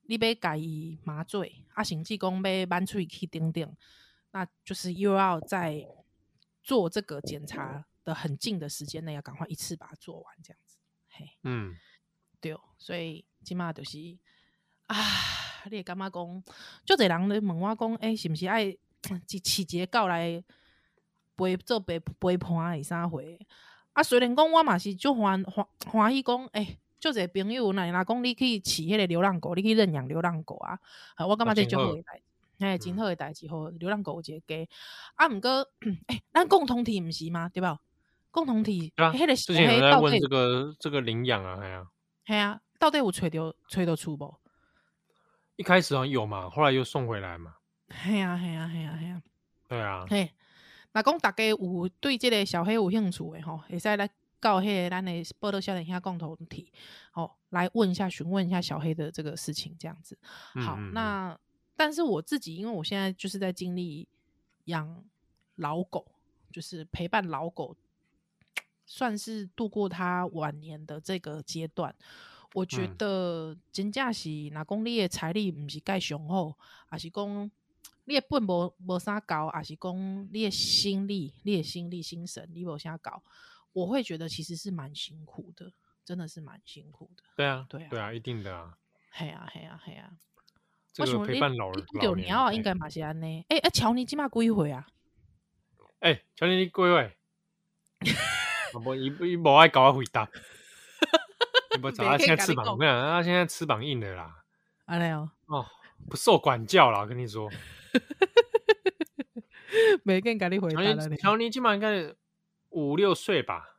[0.03, 3.77] 你要家己麻醉，啊，甚至讲要挽喙去等等，
[4.33, 5.87] 那就是又要在
[6.62, 10.79] 做这个检查的很近的时间内，要赶快一次把它做完，这样子。
[11.11, 11.77] 嘿，嗯，
[12.44, 13.98] 对，所以即码就是
[14.87, 14.96] 啊，
[15.70, 16.44] 你会感觉讲，
[16.85, 20.44] 就这人咧问我讲，诶、欸，是毋是爱一饲一个狗来？
[21.37, 23.20] 陪做陪陪伴是啥货？
[23.92, 30.78] 啊，虽然讲我嘛是就欢欢欢喜讲，诶、欸，就这朋友若若讲你去饲迄个流浪狗，你去认养流浪狗啊？
[31.16, 32.20] 啊我感觉这就好诶代，
[32.61, 34.68] 哎，真好诶代志，吼流浪狗有一个家。
[35.16, 35.50] 啊，毋过，
[36.07, 37.48] 哎、欸，咱共同体毋是吗？
[37.48, 37.80] 对吧？
[38.30, 41.87] 共同体，迄、啊那个之前有在问这个这个领养啊，系啊，
[42.26, 44.40] 系啊，到底有找到找到出无？
[45.56, 47.56] 一开始好像有嘛，后来又送回来嘛。
[47.90, 49.22] 系啊，系啊，系啊，系啊，
[49.68, 50.30] 对啊，嘿。
[50.92, 54.08] 那讲大家有对这个小黑有兴趣的吼，会使来
[54.40, 56.72] 到迄个咱的报道少年下共同体，
[57.14, 60.16] 哦，来问一下询问一下小黑的这个事情，这样子。
[60.22, 61.38] 好，嗯嗯嗯，那
[61.76, 64.08] 但是我自己，因为我现在就是在经历
[64.66, 65.04] 养
[65.56, 66.06] 老狗，
[66.52, 67.76] 就是陪伴老狗，
[68.87, 71.94] 算是度过他晚年的这个阶段。
[72.53, 76.57] 我觉得真正是，若讲你的财力毋是介雄厚，
[76.92, 77.51] 也是讲。
[78.07, 83.23] 你的本无无啥高，也是讲你的心力、你的心力、心神，你无啥高，
[83.73, 85.73] 我会觉得其实是蛮辛苦的，
[86.05, 87.23] 真的是蛮辛苦的。
[87.35, 88.77] 对啊，对啊，对啊，一定的啊。
[89.16, 90.12] 系啊，系啊，系啊。
[90.92, 93.42] 这个陪伴老人老年啊，应该嘛是安尼。
[93.49, 94.87] 哎、欸，啊，乔尼今嘛几岁啊？
[96.01, 97.16] 哎、欸，乔尼你几岁？
[98.80, 100.28] 无伊伊无爱搞我回答。
[101.80, 104.44] 不找他现在翅膀，怎么样，他现在翅膀硬的啦。
[104.87, 105.30] 安尼哦。
[105.46, 105.66] 哦，
[106.08, 107.50] 不受管教啦，我跟你说。
[110.04, 111.16] 没跟跟你回答了。
[111.16, 112.14] 乔尼基本上应该
[112.70, 113.78] 五六岁吧，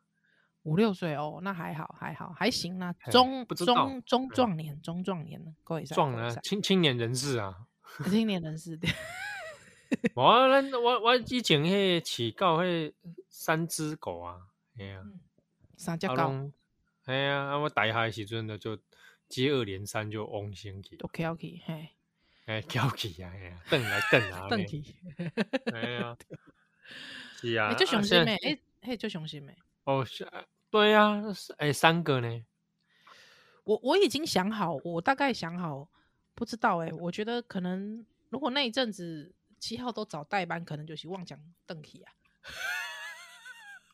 [0.64, 7.56] 五六岁哦，那还好，还好，还行啊，中中中壮年，中壮年呢，各位壮啊，青青年人士啊，
[8.10, 8.78] 青年人士。
[10.16, 12.94] 我我我以前去饲狗迄
[13.30, 14.38] 三只狗啊，
[14.78, 15.04] 哎呀，
[15.78, 16.52] 三只狗，
[17.06, 18.78] 哎呀，我大下时阵呢就
[19.30, 21.90] 接二连三就往生去，都翘起，嘿，
[22.46, 24.96] 哎，翘起啊，哎呀，蹬来蹬啊，蹬起，
[25.74, 26.18] 哎呀，
[27.40, 30.06] 是啊，就雄心诶，哎，嘿，就雄心诶，哦，
[30.70, 31.22] 对呀，
[31.58, 32.46] 哎，三个呢，
[33.64, 35.90] 我我已经想好，我大概想好，
[36.34, 39.34] 不知道诶，我觉得可能如果那一阵子。
[39.58, 42.14] 七号都找代班，可能就是妄讲邓起啊。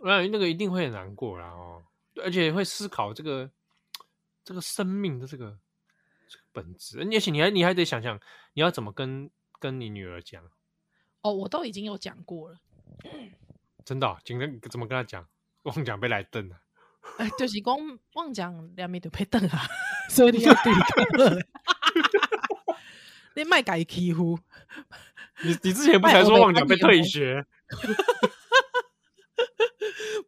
[0.03, 1.83] 那那个一定会很难过啦哦，
[2.23, 3.49] 而且会思考这个
[4.43, 5.57] 这个生命的这个
[6.27, 6.99] 这个本质。
[6.99, 8.19] 而且你还你还得想想，
[8.53, 10.43] 你要怎么跟跟你女儿讲。
[11.21, 12.57] 哦，我都已经有讲过了。
[13.85, 14.17] 真的、哦？
[14.23, 15.27] 今天怎么跟她讲？
[15.63, 16.59] 妄讲被来瞪了。
[17.17, 17.75] 哎，就是讲
[18.13, 19.61] 妄讲两面都被瞪啊，
[20.09, 21.37] 所以你要对抗。
[23.35, 24.39] 你卖改欺负。
[25.43, 27.45] 你你之前不才说妄讲被退学？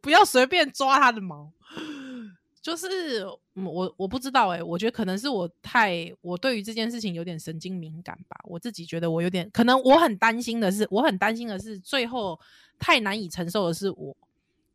[0.04, 1.50] 不要随便抓他的毛。
[2.60, 8.38] 就是我我不知道哎、欸，我觉得可能是我太我对于这件事情有点神经敏感吧。
[8.44, 12.40] 我自己觉得我有点可能，我很担心的是，我很担心的是最后
[12.78, 14.16] 太难以承受的是我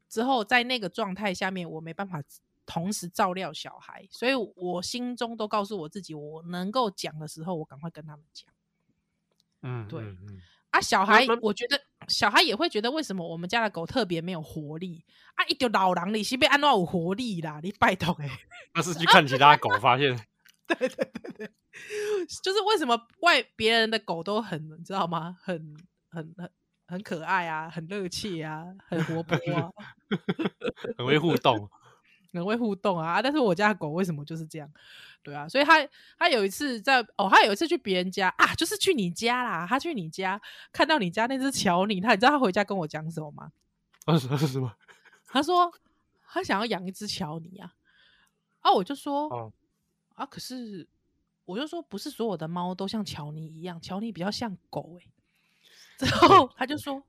[0.08, 2.22] 之后在那个状态下面，我没办法
[2.66, 8.48] 同时照料小孩，所以我心中都告诉我自己，我能够讲的时候，我赶快跟他们讲。
[9.64, 15.04] 嗯，对，嗯嗯、啊，小孩，我觉得小孩也会觉得，为什么我们家的狗特别没有活力
[15.36, 15.46] 啊？
[15.48, 17.60] 一条老狼你是被安怎有活力啦？
[17.64, 18.30] 你拜托哎，
[18.76, 20.16] 那是去 看其他狗发现，
[20.68, 21.52] 对对对对，
[22.44, 25.36] 就是为什么外别人的狗都很，你知道吗？
[25.42, 25.76] 很
[26.12, 26.50] 很很
[26.88, 29.70] 很可爱啊，很热切啊，很活泼啊，
[30.98, 31.70] 很会互动。
[32.34, 34.70] 很会互动啊，但是我家的狗为什么就是这样？
[35.22, 35.86] 对啊，所以他
[36.18, 39.66] 他有一次在哦，他有一次去别人家啊，就是去你家啦。
[39.68, 43.52] 他去你家看到你家那只乔尼，他你知道他回家跟我讲什么吗？
[44.06, 44.74] 啊，是什么？
[45.28, 45.72] 他说
[46.28, 47.74] 他想要养一只乔尼啊。
[48.62, 49.52] 啊，我就说、哦、
[50.16, 50.88] 啊，可是
[51.46, 56.06] 我就说不是所有的猫都像乔尼一样，乔尼比较像狗哎、欸。
[56.06, 57.04] 之后 他就说，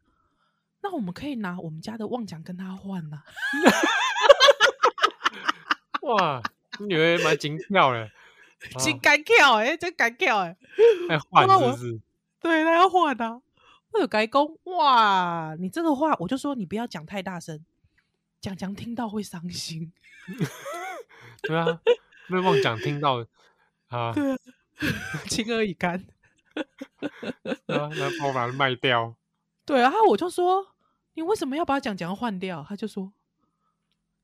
[0.83, 3.25] 那我们可以拿我们家的旺奖跟他换呐、啊。
[6.15, 6.43] 哇，
[6.79, 8.11] 你女儿蛮精跳的，
[8.79, 10.57] 真敢跳哎，真敢跳哎，
[11.09, 12.01] 还 换是不是？
[12.41, 13.41] 对，他要换啊。
[13.93, 17.65] 我有改工哇，你这个话我就说你不要讲太大声，
[18.41, 19.93] 讲讲听到会伤心。
[21.43, 21.81] 对啊，
[22.29, 23.27] 没有妄讲听到
[23.89, 24.39] 啊，对啊，
[25.29, 26.05] 情何以堪？
[27.67, 29.17] 啊，那把我把它卖掉。
[29.65, 30.75] 对啊，我就说
[31.15, 32.65] 你为什么要把讲讲换掉？
[32.69, 33.13] 他就说。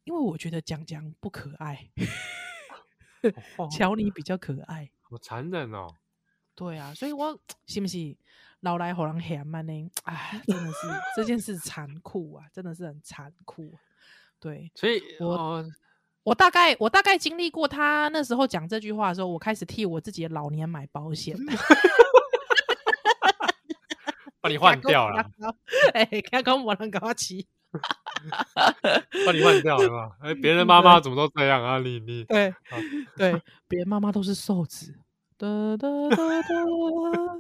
[0.06, 1.90] 因为我觉得讲讲不可爱，
[3.76, 5.88] 乔尼比较可爱，好残忍哦。
[6.54, 8.16] 对啊，所以我是不是
[8.60, 9.90] 老来好人嫌嘛呢？
[10.04, 13.74] 哎，真的是这件事残酷啊，真的是很残酷。
[14.38, 15.66] 对，所以我、哦、
[16.22, 21.36] 我大概我大概经历过他那时候讲这句话的时候，我开始替我自己的老年买保险，
[24.40, 25.28] 把你 换掉了。
[25.94, 27.48] 哎，刚刚我能给我骑。
[29.26, 30.16] 把你换掉了吧？
[30.20, 31.78] 哎，别人妈妈怎么都这样啊？
[31.78, 32.52] 你你对
[33.16, 34.94] 对，别人妈妈都是瘦子。
[35.38, 37.36] 哒哒哒哒哒哒哒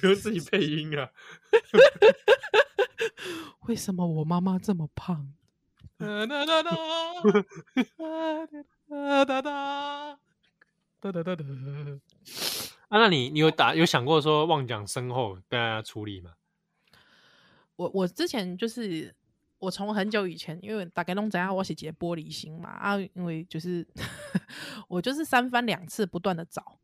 [0.00, 1.10] 不用自己配音啊？
[3.66, 5.32] 为什么我妈妈这么胖？
[5.98, 7.32] 哒哒哒哒哒
[9.24, 9.48] 哒哒哒。
[12.88, 16.30] 啊，那你你有打有想过说妄讲身后被大家处理吗？
[17.78, 19.14] 我我之前就是
[19.58, 23.86] 我从很久以前，因为大概弄怎样，我是结玻璃心嘛啊，因为就是
[24.88, 26.80] 我就是三番两次不断的找，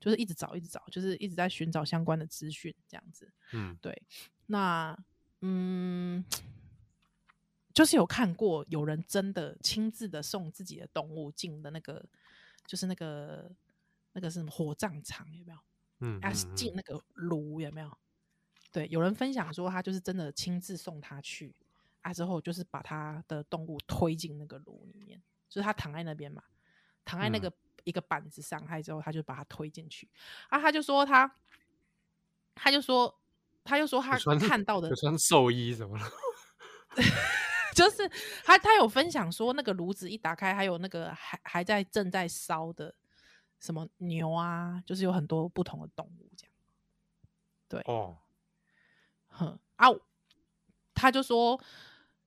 [0.00, 3.30] 就是一直找一直找，就是一直在寻找相关的资讯这样子。
[3.52, 4.02] 嗯，对。
[4.46, 4.98] 那
[5.42, 6.24] 嗯，
[7.74, 12.02] 就是有看过有人真的亲自的送自己的动物进的那个，
[12.66, 13.52] 就是那个
[14.14, 15.58] 那个是什么火葬场有没有？
[16.00, 17.98] 嗯，啊，进那个炉有没有？
[18.72, 21.54] 对，有人分享说他就是真的亲自送他去
[22.02, 26.42] 啊，之后就是把他的动物推进那个炉里面，就是他躺在那边嘛，
[27.04, 27.52] 躺在那个
[27.84, 30.08] 一个板子上，还之后他就把他推进去。
[30.48, 31.30] 啊，他就说他，
[32.54, 33.14] 他就说，
[33.64, 36.10] 他就说他看到的有穿寿衣什么了，
[37.74, 38.08] 就是
[38.44, 42.94] 他他有分享说那个炉子一打开，还有那个还还在正在烧的
[43.58, 46.54] 什么牛啊，就是有很多不同的动物这样。
[47.68, 48.16] 对，哦，
[49.30, 49.88] 哼啊，
[50.94, 51.58] 他就说，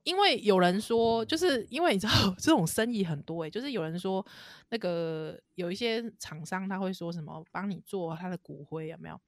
[0.04, 4.26] 因为有人说，就是因为你知道 这种生意很多诶、欸，就是有人说
[4.70, 9.20] 那个有一些厂商他会说什么帮你做他的骨灰有没有？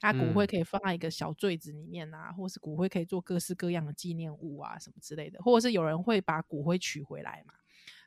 [0.00, 7.54] 他骨灰可以放在一个小坠子里面啊，嗯、或是骨灰可以做各式各样的纪念物啊，什么之类的，或者是有人会把骨灰取回来嘛？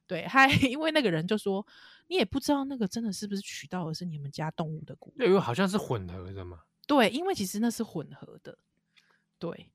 [0.08, 1.66] 对，还 因为那个人就说，
[2.08, 6.62] 你也不知道那个真的是不是取到的是你们家动物的骨灰，因为好像是混合的嘛。
[6.88, 8.58] 对，因为其实那是混合的，
[9.42, 9.68] 对，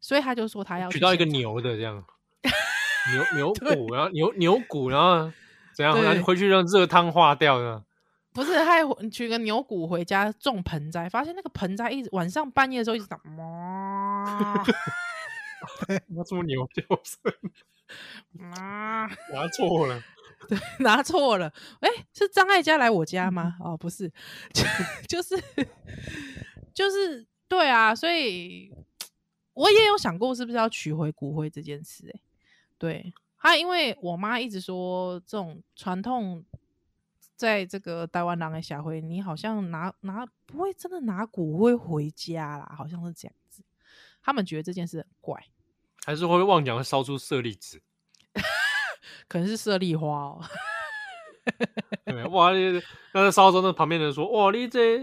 [0.00, 2.02] 所以他就说他要取到一个牛的这样，
[3.12, 5.30] 牛牛骨，然后牛牛骨，然后
[5.76, 7.84] 怎样，然后回去让热汤化掉的。
[8.32, 14.64] 不是，他还取个牛骨回家种盆栽，发现那个盆栽一直晚上半夜的时候一直打妈，
[16.08, 17.30] 那这么牛叫声，
[18.54, 20.02] 啊，拿错了，
[20.48, 23.56] 对，拿错了，哎、欸，是张艾嘉来我家吗？
[23.60, 24.10] 哦，不是，
[24.54, 24.64] 就
[25.06, 25.38] 就是
[26.72, 28.72] 就是对啊，所以
[29.54, 32.20] 我也有想过是不是要取回骨灰这件事、欸，哎，
[32.78, 36.44] 对，他因为我妈一直说这种传统。
[37.34, 43.64] 在这个台湾人的社会，你好像拿拿不会真的拿骨灰回家啦，好像是这样子。
[44.22, 45.44] 他们觉得这件事很怪，
[46.04, 47.82] 还是会妄想会烧出舍利子，
[49.26, 50.44] 可能是舍利花哦。
[52.04, 52.52] 对，哇，
[53.12, 55.00] 那烧的时候，那旁边的人说：“哇，你这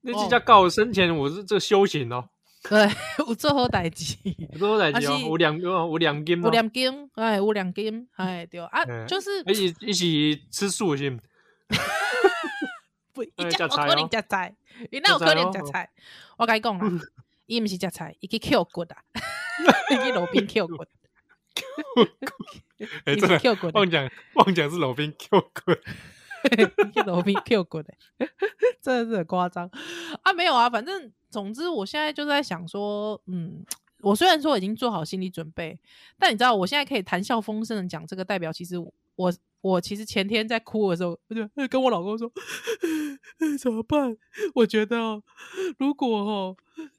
[0.00, 2.30] 你这家告我生前我是这修行哦。”
[2.68, 2.88] 对，
[3.26, 4.16] 有做好代志，
[4.52, 11.18] 有做好代志哦，有两有两金，有两金，哎，有两金，哎，对啊，就是一起一起吃素是。
[13.12, 14.54] 不，伊只有可能食菜，
[14.90, 15.88] 伊那有可能食菜？
[16.36, 16.86] 我甲你讲啦，
[17.46, 18.96] 伊毋是食菜，伊去捡骨啊，
[19.90, 20.84] 伊去路边捡骨。
[23.06, 23.40] 哎，真的，
[23.72, 25.72] 妄讲妄讲是路边捡骨，
[26.92, 27.94] 去路边捡骨的，
[28.82, 29.68] 真的是很夸张
[30.22, 30.32] 啊！
[30.34, 33.62] 没有啊，反正总之，我现在就在想说，嗯，
[34.00, 35.78] 我虽然说已经做好心理准备，
[36.18, 38.78] 但你知道，我现在可以谈笑风生的讲这个，代表其实
[39.16, 39.32] 我。
[39.62, 42.30] 我其实前天在哭的时候，我就跟我老公说
[43.58, 44.16] ：“怎么办？
[44.54, 45.20] 我觉得，
[45.76, 46.56] 如果哦，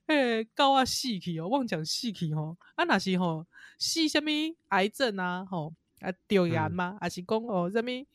[0.08, 3.46] 哎，高啊细体哦，妄讲细体哦，啊那是吼
[3.78, 4.30] 细什么
[4.70, 6.98] 癌症啊，吼啊掉牙嘛？
[7.02, 8.06] 还是讲哦什物？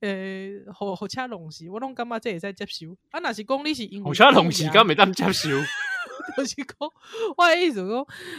[0.00, 2.96] 呃，火火车龙死，我拢感觉这会使接受。
[3.10, 5.48] 啊若是讲你是因为火车龙死，敢没当接受？
[6.36, 6.76] 就是讲
[7.36, 7.86] 我的意思讲，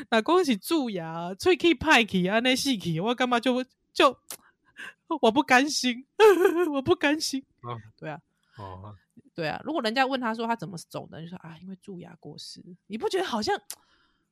[0.09, 3.63] 若讲是蛀牙、喙齿歹去安尼死去，我感觉就
[3.93, 4.17] 就。”
[5.21, 6.03] 我不甘心，
[6.73, 7.43] 我不甘心。
[7.61, 8.19] 啊、对啊，
[8.57, 8.95] 哦，
[9.35, 9.61] 对啊。
[9.63, 12.63] 如果人家问他说他怎么走的，就说啊，因为蛀牙过世。
[12.87, 13.55] 你不觉得好像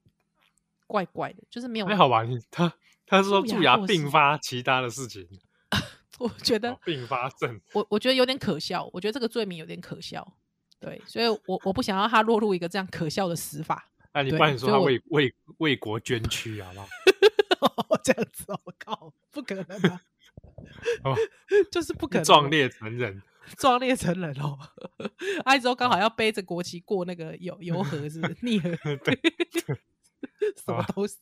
[0.88, 1.44] 怪怪的？
[1.52, 1.86] 就是没有。
[1.86, 2.24] 还好吧？
[2.50, 2.74] 他
[3.12, 5.28] 他说蛀牙并发其他的事情，
[6.18, 7.60] 我觉得并发症。
[7.74, 8.90] 我我觉得有点可笑。
[8.94, 10.26] 我觉得这个罪名有点可笑。
[10.80, 13.92] 对，所以我我不想要他落入一个这样可笑的死法。
[14.14, 16.88] 哎、啊，你不然你说他为为为国捐躯好不好？
[18.02, 20.02] 这样子，我靠，不可能啊！
[21.04, 21.16] 哦，
[21.70, 23.22] 就是不可能壮烈成人，
[23.58, 24.58] 壮烈成人哦！
[25.46, 28.70] 哎，之后刚好要背着国旗过那个油油河，是不是逆河？
[29.04, 29.20] 对，
[30.64, 31.18] 什么东西？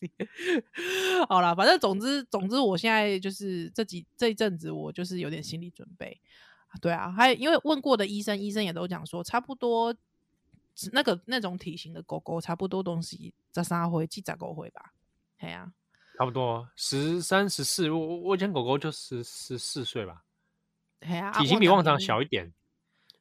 [1.28, 6.20] 好了，反正总之总之，我现在就是这几这一阵子，我就是有点心理准备。
[6.82, 9.96] 对啊，还有因为问过的医生，医生也都讲说，差不多
[10.92, 14.94] 那个那种体型的狗狗，差不多东西十三回、七十狗回吧。
[15.40, 15.72] 对啊。
[16.18, 20.22] 差不多十三十四，我我家狗狗就十十四岁吧，
[21.00, 22.52] 啊、体型比旺长小一点，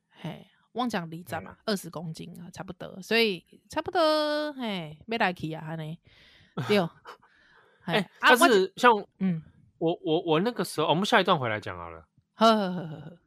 [0.08, 5.98] 嘿，旺长里长嘛，二十公斤啊，差不多，所以差不多，嘿，没来去啊，哈呢，
[6.68, 6.88] 六，
[7.84, 9.42] 哎、欸，但是像，嗯，
[9.78, 13.18] 我我我那个时候，我们下一段回来讲好了，呵呵呵呵呵。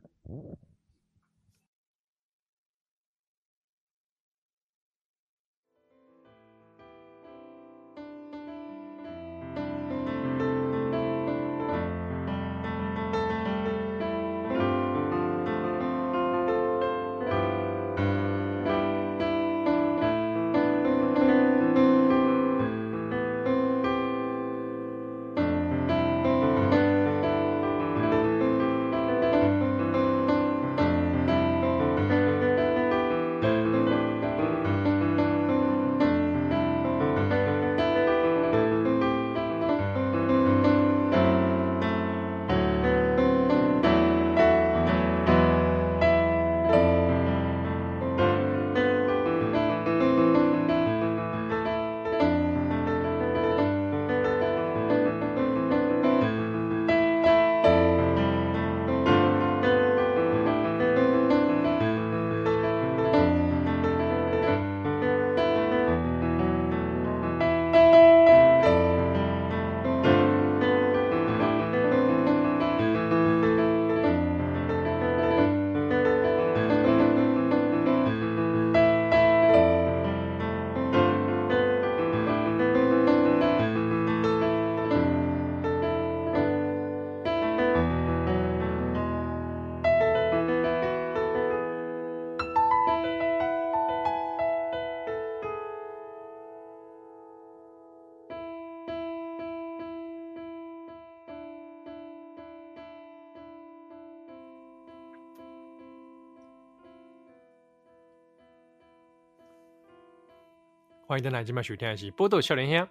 [111.11, 112.87] 欢迎登来今晚收听的是《波多笑脸兄》，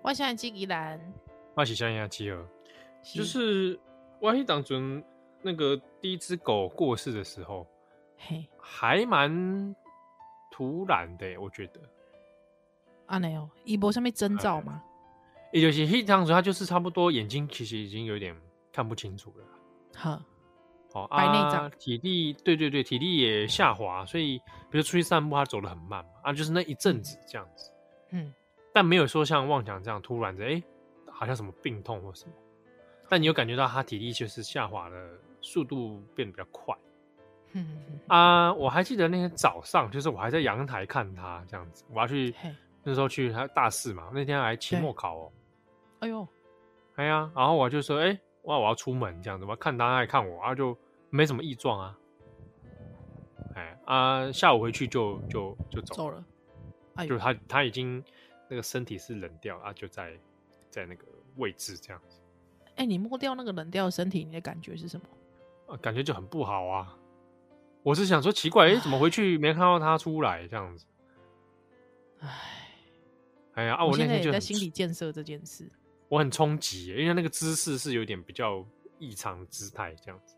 [0.00, 0.98] 我是纪吉兰，
[1.52, 2.42] 我是小脸兄七儿，
[3.14, 3.78] 就是
[4.18, 5.04] 我一当中
[5.42, 7.66] 那个第一只狗过世的时候，
[8.16, 9.76] 嘿，还蛮
[10.50, 11.82] 突然的，我觉得。
[13.04, 14.82] 啊，没有，一波上面征兆吗？
[15.52, 18.34] 也就是一当中，他就是差不多眼睛其实已经有点
[18.72, 19.44] 看不清楚了。
[19.94, 20.22] 好。
[20.92, 24.38] 哦，白内障，体力对对对，体力也下滑，所以
[24.68, 27.70] 比如出去散步，他走得很慢嘛，啊，就是那一阵子这样子，
[28.10, 28.34] 嗯，
[28.72, 30.64] 但没有说像妄想这样突然的，哎、欸，
[31.08, 32.32] 好像什么病痛或什么，
[33.08, 35.10] 但你有感觉到他体力就是下滑的
[35.40, 36.76] 速度变得比较快，
[37.52, 45.32] 嗯啊，我还记得那天早上，就是我还在阳台看他这样子，我要去嘿那时候去他大四嘛，那天还期末考哦、喔，
[46.00, 46.26] 哎呦，
[46.96, 48.20] 哎呀，然后我就说，哎、欸。
[48.42, 48.58] 哇！
[48.58, 50.76] 我要出门这样子，我要看他，他也看我，啊就
[51.10, 51.98] 没什么异状啊。
[53.54, 56.24] 哎啊，下午回去就就就走，走了。
[56.94, 58.02] 哎，就他他已经
[58.48, 60.16] 那个身体是冷掉啊，就在
[60.70, 61.04] 在那个
[61.36, 62.20] 位置这样子。
[62.76, 65.06] 哎，你摸掉那个冷掉的身体，你的感觉是什么？
[65.74, 66.96] 啊，感觉就很不好啊。
[67.82, 70.86] 我是想说奇怪，哎，怎么回去没看到他出来这样子？
[72.20, 72.28] 哎，
[73.54, 73.84] 哎呀啊！
[73.84, 75.70] 我那天就在心理建设这件事。
[76.10, 78.66] 我很冲击，因为那个姿势是有点比较
[78.98, 80.34] 异常姿态，这样子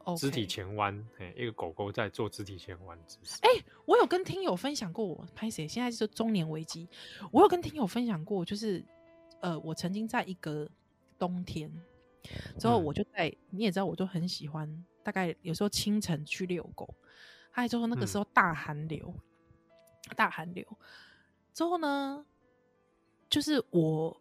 [0.00, 0.18] ，Okay.
[0.18, 3.38] 肢体前弯，哎，一个狗狗在做肢体前弯姿势。
[3.42, 5.68] 哎、欸，我有跟听友分享过，我拍谁？
[5.68, 6.88] 现在是中年危机，
[7.30, 8.84] 我有跟听友分享过，就是
[9.40, 10.68] 呃，我曾经在一个
[11.20, 11.70] 冬天
[12.58, 16.92] 之后，我就在、嗯、你也知道，我就很喜欢，大概有时候清晨去遛狗，
[17.52, 20.66] 还有之后那个时候大寒流，嗯、大寒流
[21.52, 22.26] 之后呢，
[23.30, 24.20] 就是我。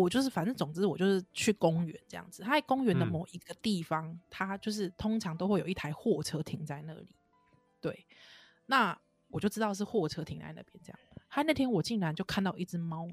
[0.00, 2.42] 我就是，反正总之，我就是去公园这样子。
[2.42, 7.14] 他在公园的某一个地方，他、嗯、就是通常都会有一台货车停在那里。
[7.80, 8.06] 对，
[8.66, 8.98] 那
[9.28, 10.98] 我就知道是货车停在那边这样。
[11.28, 13.08] 他那天我竟然就看到一只猫，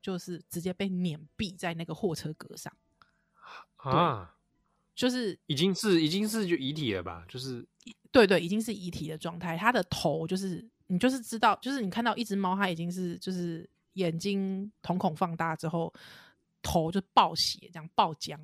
[0.00, 2.72] 就是直接被碾毙在那个货车格上。
[3.76, 4.36] 啊，
[4.94, 7.24] 就是已经是已经是就遗体了吧？
[7.28, 7.66] 就是
[8.12, 9.56] 对对，已经是遗体的状态。
[9.56, 13.68] 它的头就是你就是知道，就是你看到一只猫，它已经是就是。
[13.96, 15.90] 眼睛瞳孔放大之后，
[16.66, 18.36] 头就爆血，这样爆浆，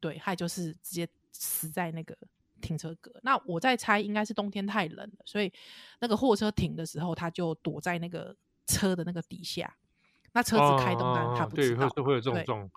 [0.00, 2.16] 对，还就是直接死在那个
[2.62, 3.12] 停车格。
[3.22, 5.52] 那我在猜，应该是冬天太冷了，所以
[5.98, 8.34] 那个货车停的时候，他就躲在那个
[8.66, 9.76] 车的那个底下。
[10.32, 12.70] 那车子开动，但他不知道，对，会有这种状。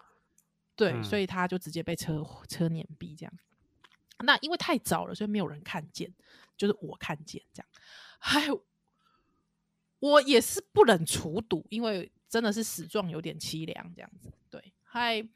[0.76, 3.34] 对，嗯、所以他就直接被车车碾毙这样。
[4.20, 6.14] 那因为太早了，所以没有人看见，
[6.58, 7.68] 就是我看见这样。
[8.20, 8.66] 还有。
[10.00, 14.30] 我也是不忍卒睹，因为真的是死状有点凄凉，这样子。
[14.94, 15.28] 对，嗨，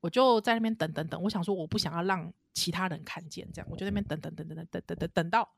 [0.00, 1.20] 我就在那边等等等。
[1.22, 5.50] 我想说，我不想要让其他人看见，这样，我就在那边等等等等等等等等等到，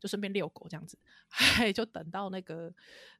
[0.00, 0.98] 就顺便遛狗这样子。
[1.28, 2.72] 嗨，就等到那个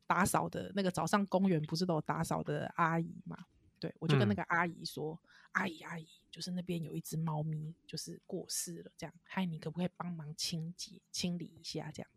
[0.06, 3.38] 打扫的那个早上公园不是都有打扫的阿姨嘛？
[3.78, 11.88] 对，我就跟那个阿姨说：“嗯、阿姨，阿姨，就是那边有一只猫咪，就是过世了，这样，嗨，你可不可以帮忙清洁清理一下？
[11.92, 12.10] 这样。”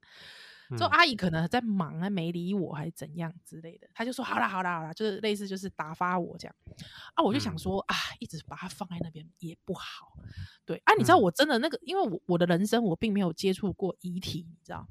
[0.78, 6.56] 就阿姨可能在忙啊，没理我还是怎样之类的，他就说好啦好啦好啦，就是类似就是打发我这样。
[7.14, 10.14] 啊，我就想说啊，一直把它放在那边也不好，
[10.66, 14.88] 对啊，你知道我真的那个，因为我我的人生我并没有接触过遗体，你知道，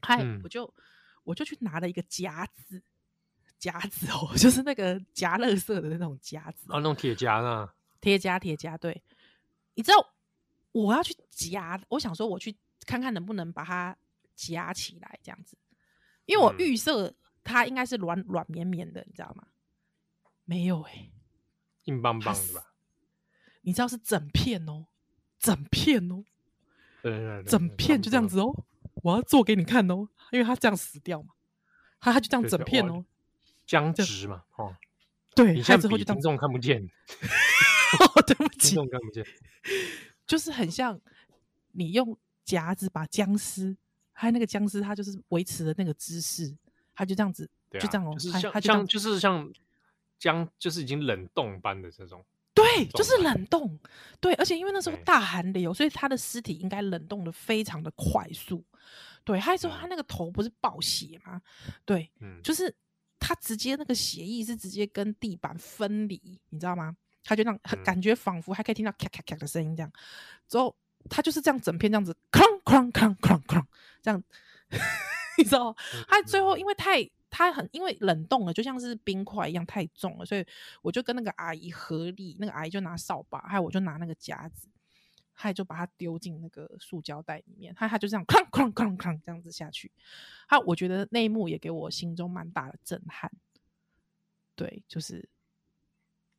[0.00, 0.72] 嗨，我就
[1.24, 2.82] 我就去拿了一个夹子，
[3.58, 7.68] 夹子哦， 就是那个夹垃圾的那种夹子，哦，那种铁夹呢，
[8.00, 9.02] 铁夹铁夹，对，
[9.74, 10.14] 你知道
[10.72, 13.94] 我要去夹，我想说我去看看能不能把它。
[14.36, 15.56] 夹起来这样子，
[16.26, 17.12] 因为我预设
[17.42, 19.48] 它应该是软软绵绵的，你知道吗？
[20.44, 21.12] 没有哎、欸，
[21.84, 22.72] 硬邦邦的吧？
[23.62, 24.86] 你知道是整片哦，
[25.40, 26.22] 整片哦，
[27.02, 28.64] 对对对，整片就这样子哦。
[29.02, 31.34] 我要做给你看哦，因为它这样死掉嘛，
[31.98, 33.04] 它它就这样整片哦，
[33.66, 34.76] 僵直嘛，哦，
[35.34, 36.80] 对，你现在比听众看不见，
[37.98, 39.24] 哦，对不起，听众看不见，
[40.26, 41.00] 就是很像
[41.72, 43.76] 你用夹子把僵尸。
[44.18, 46.50] 还有那个僵尸，他就是维持的那个姿势，
[46.94, 49.46] 他就这样子，啊、就这样哦，就是像他像就是像
[50.18, 53.78] 僵，就是已经冷冻般的这种，对，就是冷冻，
[54.18, 58.64] 对，而且因为那时候大寒流，所以他的尸体应该冷冻的非常的快速，
[59.22, 61.42] 对，还有之后他那个头不是爆血吗？
[61.84, 62.74] 对，嗯，就是
[63.20, 66.96] 他直接那个血液是直接跟地板分离，你知道吗？
[67.22, 69.92] 他就让感觉仿佛还可以听到咔咔咔的声音，这样
[70.48, 70.74] 之后。
[71.08, 73.64] 他就是这样整片这样子，哐哐哐哐哐，
[74.02, 74.22] 这样，
[75.38, 75.74] 你知道？
[76.08, 80.44] 他最后因为太他很因为冷冻了，就像是冰块一样太重了，所以
[80.82, 84.68] 我就跟那个阿姨合力，那个阿姨就拿扫把，还有我就拿那个夹子，
[85.34, 89.92] 他就把它丢进那个塑胶袋里面，他他就这样哐哐哐哐这样子下去。
[90.48, 93.30] 他我觉得那一幕也给我心中蛮大的震撼。
[94.54, 95.28] 对，就是，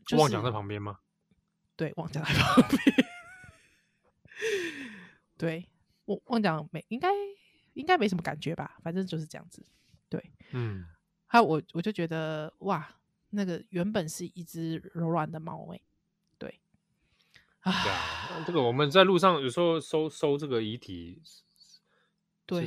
[0.05, 0.99] 就是、旺角在旁边吗？
[1.75, 2.82] 对，旺角在旁边。
[5.38, 5.69] 对，
[6.08, 7.10] 我忘讲没应该
[7.74, 9.64] 应该没什么感觉吧，反正就是这样子。
[10.10, 10.86] 对，嗯，
[11.28, 12.95] 还有我我就觉得哇，
[13.30, 15.82] 那个原本是一只柔软的猫诶。
[16.39, 16.60] 对
[17.60, 17.74] 啊，
[18.47, 21.22] 这个我们在路上有时候收收这个遗体，
[22.45, 22.66] 对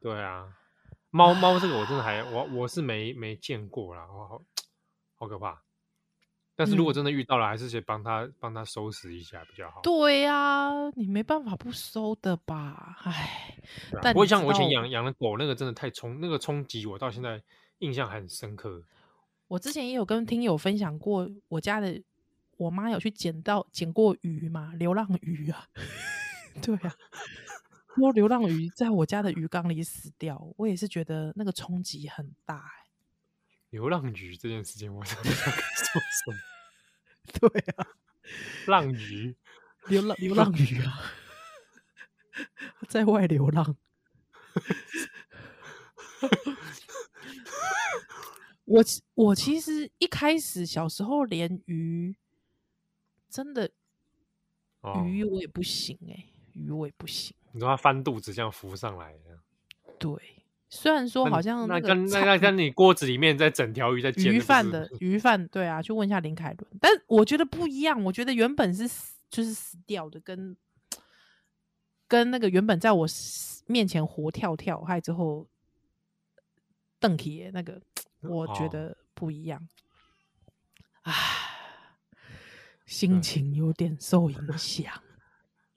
[0.00, 0.54] 对啊，
[1.10, 4.44] 猫猫这个我真的还我我是没没见过啦，我，好
[5.14, 5.65] 好可怕。
[6.56, 9.82] 但是如果真的遇到了，嗯、还是先帮他帮他收拾一下比较好。
[9.82, 12.98] 对呀、啊，你没办法不收的吧？
[13.04, 13.56] 唉，
[13.92, 17.40] 啊、但不会像我以前养养的狗，那个真的太冲，那个冲击我到现在
[17.78, 18.82] 印象还很深刻。
[19.46, 22.02] 我之前也有跟听友分享过我家的。
[22.58, 24.72] 我妈有去捡到捡过鱼嘛？
[24.78, 25.66] 流浪鱼啊，
[26.62, 26.90] 对啊，
[27.94, 32.85] 说流浪鱼在我家的鱼缸里死掉，我也是觉得那个冲击很大、欸。
[33.70, 36.36] 流浪鱼这件事情，我 真的不知道该说什么。
[37.50, 37.86] 对啊，
[38.66, 39.36] 浪鱼，
[39.88, 41.12] 流浪流浪鱼啊，
[42.88, 43.76] 在外流浪。
[48.64, 48.82] 我
[49.14, 52.16] 我其实一开始小时候连鱼。
[53.28, 53.70] 真的，
[55.04, 57.36] 鱼我也不行哎、鱼我也不行。
[57.52, 59.14] 你说它翻肚子这样浮上来，
[59.98, 60.35] 对，
[60.68, 66.70] 虽然说好像那跟那那跟你锅子里面在整条鱼在煎鱼饭的 鱼饭，对啊，去问一下林凯伦。
[66.80, 70.56] 但我觉得不一样，我觉得原本是死就是死掉的，跟
[72.08, 73.06] 跟那个原本在我
[73.66, 75.46] 面前活跳跳，还之后
[76.98, 77.80] 邓铁那个，
[78.22, 79.68] 我觉得不一样。
[81.02, 81.16] 唉、哦。
[82.86, 84.92] 心情有点受影响。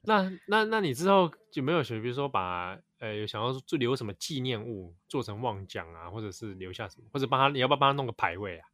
[0.01, 8.67] 那那那你之后有没有学，比如说把呃有想要做留什么纪念物，做成旺奖啊，或者是留下什么，或者帮他，你要不要帮他弄个牌位啊？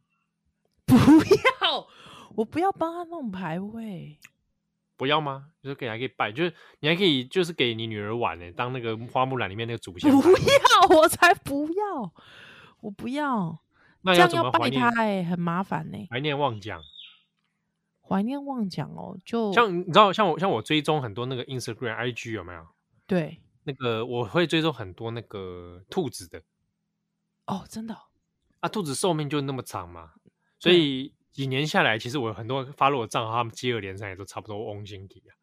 [0.85, 1.87] 不要，
[2.35, 4.19] 我不要帮他弄牌位。
[4.97, 5.47] 不要吗？
[5.61, 10.09] 就是给还可以拜，就是你还可以就是给你女儿玩呢，当那个花木兰里面那个祖先。
[10.11, 12.13] 不要，我才不要，
[12.81, 13.59] 我不要。
[14.03, 14.89] 那要怎么拜他？
[14.95, 15.97] 哎，很麻烦呢。
[16.11, 16.79] 怀念旺奖。
[18.07, 22.67] 怀念妄讲哦，就像你知道，像我像我追踪很多那个 Instagram、IG 有没有？
[23.07, 26.43] 对，那个我会追踪很多那个兔子的。
[27.47, 27.99] 哦，真的哦？
[28.59, 30.13] 啊，兔子寿命就那么长嘛，
[30.59, 35.33] 所以几年下来，其实我有很多 follow 的账号，他们接二连三也都差不多翁星体啊。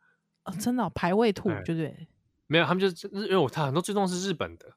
[0.44, 0.90] 哦，真的哦？
[0.94, 2.08] 排位兔，对不对？
[2.46, 4.72] 没有，他们就是因为我他很多追踪是日本的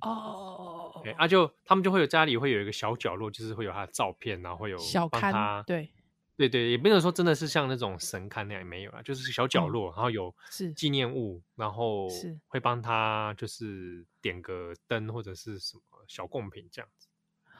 [0.00, 1.02] 哦。
[1.04, 5.92] 哎，啊，就他们就会有家里会有一个小角落，就是会有他的照片，然后会有小刊，对。
[6.38, 10.32] 对对，也不能说真的是像那种神龛那样没有啊，就是小角落，嗯、然后有
[10.76, 12.06] 纪念物，然后
[12.46, 17.08] 会帮他就是点个灯或者是什么小贡品这样子。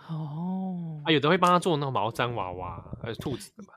[0.07, 3.75] 哦，啊，有的会帮他做那个毛毡娃娃，还是兔子的嘛。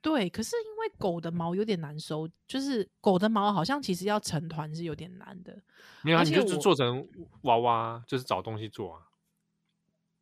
[0.00, 5.60] 对，可是因为狗的毛有点难收，就是狗的毛好像其实要成团是有点难的。
[6.02, 7.08] 没有，你就做成
[7.42, 9.02] 娃娃，就是找东西做啊。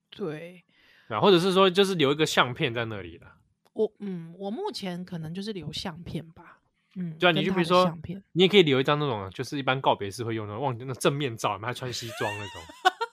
[0.09, 0.65] 对，
[1.09, 3.37] 啊，或者是说就是留一个相片在那里了。
[3.81, 6.59] 我嗯，我目前可能就是留相片吧，
[6.97, 12.63] 嗯，对啊，你就比如说，相片，你也可以留一张那种，就是一般告别式会用的旺那正面照，还穿西装那种，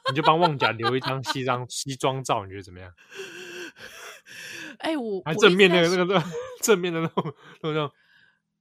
[0.09, 2.93] 你就帮旺甲留一张西装西装照，你觉得怎么样？
[4.79, 6.23] 哎、欸，我还正面那个那个那
[6.61, 7.89] 正面的那种那种，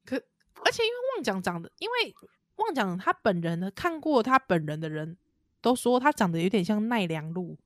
[0.05, 0.17] 可
[0.65, 2.15] 而且因为旺奖长得，因为
[2.57, 5.17] 旺奖他本人呢，看过他本人的人
[5.61, 7.59] 都说他长得有点像奈良鹿。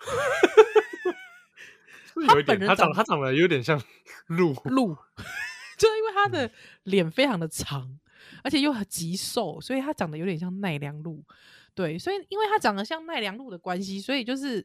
[2.22, 3.80] 有一点，他长他长得有点像
[4.26, 4.94] 鹿 鹿，
[5.76, 6.50] 就是因为他的
[6.84, 8.00] 脸非常的长，嗯、
[8.42, 11.22] 而且又很极瘦，所以他长得有点像奈良鹿。
[11.74, 14.64] 对，所以因为他长得像奈良鹿的关系，所以就是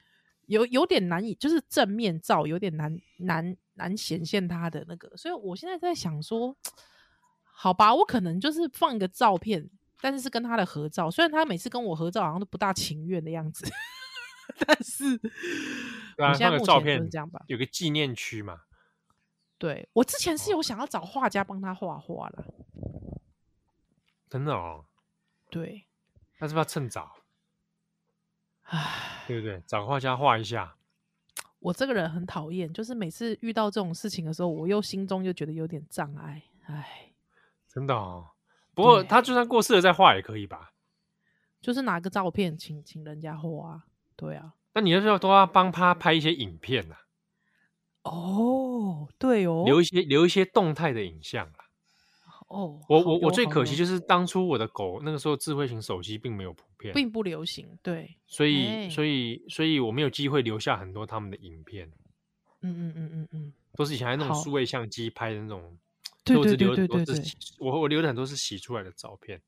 [0.46, 5.14] 有有点难以，就是正面照有点难难难显现他的那个。
[5.16, 6.56] 所以我现在在想说，
[7.44, 9.68] 好吧，我可能就是放一个照片，
[10.00, 11.10] 但是是跟他的合照。
[11.10, 13.66] 虽然他每次跟我合照好像都不大情愿的样子。
[14.66, 15.04] 但是，
[16.18, 17.44] 我现在目前就是这样吧。
[17.48, 18.62] 有个纪念区嘛。
[19.58, 22.44] 对，我之前是有想要找画家帮他画画了。
[24.28, 24.84] 真的哦。
[25.50, 25.86] 对。
[26.38, 27.16] 那是不是要趁早？
[28.64, 29.62] 唉，对不对？
[29.66, 30.76] 找画家画一下。
[31.58, 36.42] 我这个人很讨厌，就是每次遇到这种事情的时候，我又心中又觉得有点障碍。
[36.66, 37.12] 唉，
[37.66, 38.30] 真的哦。
[38.74, 40.72] 不过他就算过世了再画也可以吧？
[41.62, 43.84] 就是拿个照片请请人家画。
[44.16, 46.98] 对啊，那你就是要都要帮他拍一些影片啊。
[48.02, 51.66] 哦，对哦，留一些留一些动态的影像啊。
[52.48, 61.90] 哦，我我我最可惜就是当初我的狗那个时候智慧型手机并没有普遍，并不流行，对，所以所以所以我没有机会留下很多他们的影片。
[62.62, 65.76] 嗯嗯嗯嗯嗯，都是以前那种数位相机拍的那种，
[66.24, 67.16] 对对对对对对，
[67.58, 69.42] 我我留的很多是洗出来的照片。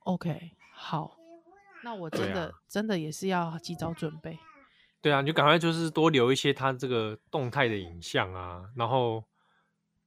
[0.00, 1.17] OK，好，
[1.82, 4.38] 那我真的、啊、真的也是要及早准备。
[5.00, 9.22] 对啊，你就赶快就是多留一些他这个动态的影像啊，然后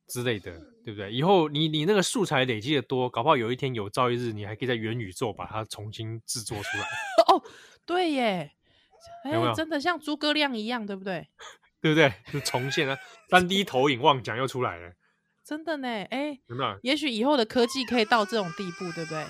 [0.08, 0.52] 之类的，
[0.84, 1.12] 对不对？
[1.12, 6.84] 以后你你那个素材累积的多，搞不好有一天有朝一日你还可以在元宇宙把它重新制作出来。
[7.34, 7.42] 哦，
[7.86, 8.52] 对耶，
[9.24, 11.30] 哎、真的像诸葛亮一样，对不对？
[11.82, 12.14] 对不对？
[12.34, 12.98] 就重现了
[13.30, 14.92] 三 D 投影妄讲又出来了，
[15.46, 16.78] 真的呢，哎，有没有？
[16.84, 19.26] 也许以后的科技可以到这种地步，对不对？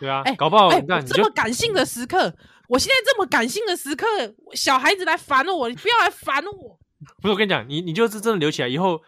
[0.00, 2.34] 对啊，哎，搞不好哎，这么感性的时刻，
[2.68, 4.06] 我现在这么感性的时刻，
[4.54, 6.78] 小孩子来烦我，你不要来烦我。
[7.20, 9.00] 不是，我跟你讲，你你就是真的留起来，以后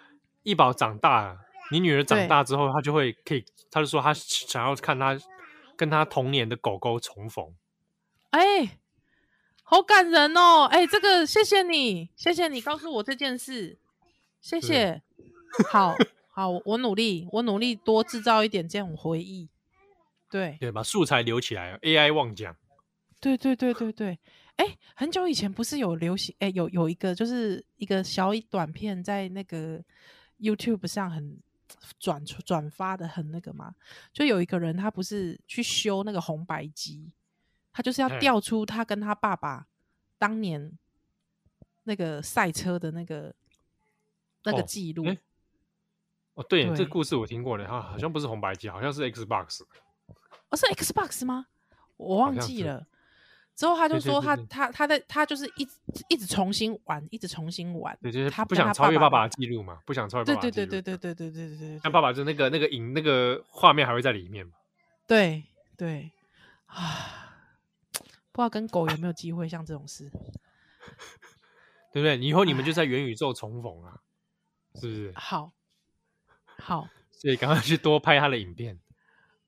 [0.43, 1.39] 一宝长大了，
[1.73, 5.19] 你女儿长大之后，她就会可以，她就说她想要看她
[5.77, 7.47] 跟她童年的狗狗重逢。
[8.31, 8.79] 哎。
[9.65, 10.65] 好感人哦！
[10.71, 13.79] 哎、欸，这个谢谢你，谢谢你告诉我这件事，
[14.39, 15.01] 谢谢。
[15.71, 15.95] 好
[16.31, 19.49] 好，我努力，我努力多制造一点这种回忆。
[20.33, 21.77] 对对，把素材留起来。
[21.81, 22.57] AI 妄讲。
[23.21, 24.19] 对对对对对。
[24.57, 26.35] 哎、欸，很久以前不是有流行？
[26.39, 29.79] 哎、欸，有有一个就是一个小短片在那个
[30.41, 31.39] YouTube 上很
[31.99, 33.75] 转转发的很那个嘛，
[34.11, 37.13] 就有一个人他不是去修那个红白机。
[37.75, 39.67] 他就是要调出他跟他爸爸
[40.19, 40.73] 当年
[41.85, 43.35] 那个赛车的那个
[44.45, 45.07] 那个记录。
[46.35, 49.63] 哦，对，对，这个故事我听过的，哈，好像不是红白机，好像是 Xbox。
[50.53, 51.47] 哦，是 Xbox 吗？
[51.97, 52.87] 我忘记了。
[53.57, 55.73] 之后他就说他他他在他就是一直
[56.09, 57.97] 一直重新玩，一直重新玩。
[58.01, 60.41] 对，就是他不想超越爸爸的记录嘛，不想超越爸爸。
[60.41, 61.79] 对对对对对对对对对。
[61.79, 64.53] 像爸爸就那个那个影那个画面还会在里面嘛？
[65.07, 65.45] 对
[65.77, 66.13] 对
[66.67, 67.19] 啊。
[68.35, 70.11] 不知道跟狗有没有机会像这种事，
[71.93, 72.17] 对不对？
[72.17, 74.01] 以后你们就在元宇宙重逢啊，
[74.77, 75.13] 是不是？
[75.15, 75.53] 好，
[76.59, 78.79] 好，所以赶快去多拍他的影片。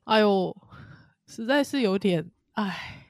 [0.05, 0.55] 哎呦，
[1.27, 3.01] 实在是有点哎。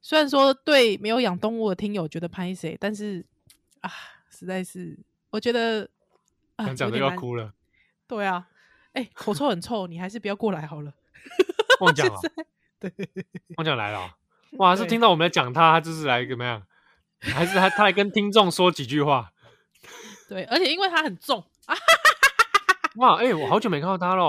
[0.00, 3.26] 虽然说对没有养动物的听友觉得拍谁，但是
[3.80, 3.90] 啊，
[4.30, 4.96] 实在是
[5.30, 5.90] 我觉得
[6.58, 7.52] 讲讲的要哭了。
[8.06, 8.46] 对啊，
[8.92, 10.94] 哎、欸，口臭很臭，你还是不要过来好了。
[11.80, 12.20] 忘讲 了，
[12.78, 12.92] 对，
[13.56, 14.10] 忘讲来了、喔。
[14.58, 14.76] 哇！
[14.76, 16.62] 是听到我们在讲他，他就是来怎么样？
[17.18, 19.32] 还是他他来跟听众说几句话？
[20.28, 21.74] 对，而且因为他很重啊
[22.98, 23.16] 哇！
[23.18, 24.22] 哎、欸，我好久没看到他了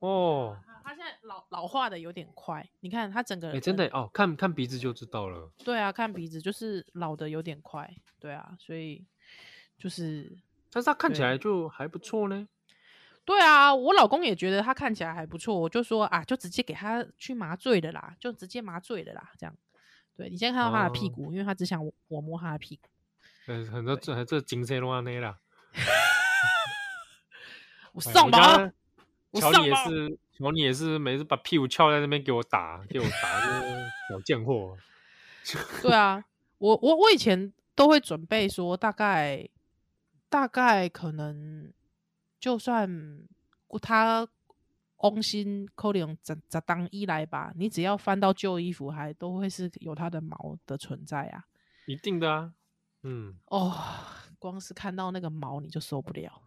[0.00, 0.56] 哦。
[1.02, 5.50] 他现在老老化的有点快，你看他整个人，哎、欸，真的哦，看看鼻子就知道了。
[5.64, 7.92] 对啊，看鼻子就是老的有点快。
[8.20, 9.04] 对啊，所以
[9.76, 10.38] 就是，
[10.70, 12.46] 但是他看起来就还不错呢。
[13.24, 19.52] 对啊，我老公也觉得他看起来还不错，我就说啊，就直接给他去麻醉的啦，就直接麻醉的啦，这样。
[20.14, 22.88] 对，你先看到他的屁股，哦、因为他只想我，我摸他的屁股。
[23.48, 25.40] 嗯，很多这这精神乱内啦。
[27.92, 28.70] 我上吧，
[29.32, 34.76] 乔你也是，乔你也是，每次把屁股翘在那边给我打，给我打，就是小贱货。
[35.80, 36.22] 对啊，
[36.58, 39.48] 我我我以前都会准备说，大概
[40.28, 41.72] 大概可能。
[42.42, 42.90] 就算
[43.80, 44.26] 他
[44.96, 51.44] 翁心扣零咋咋当一来吧，你只要翻到旧衣服，还都会是有它的毛的存在啊，
[51.86, 52.52] 一定的啊，
[53.04, 53.72] 嗯，哦，
[54.40, 56.42] 光是看到那个毛你就受不了，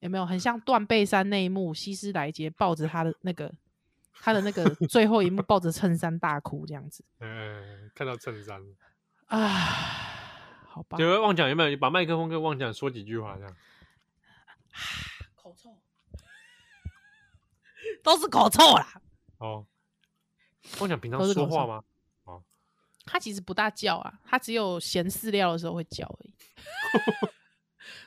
[0.00, 1.74] 有没有很像断背山那一幕？
[1.74, 3.52] 西斯莱杰抱着他的那个
[4.20, 8.60] 他的那个 最后一幕，抱着衬衫大哭这样子，嗯，看到衬衫，
[9.26, 9.38] 啊，
[10.68, 11.48] 好吧，有没有妄讲？
[11.48, 13.56] 有没有把麦克风跟忘讲说几句话这样？
[15.34, 15.76] 口臭，
[18.02, 19.00] 都是口臭啦。
[19.38, 19.66] 哦，
[20.80, 21.82] 我想平常说话吗？
[22.24, 22.42] 哦，
[23.04, 26.34] 他其实不大叫啊，他只有咸饲料的时候会叫而已。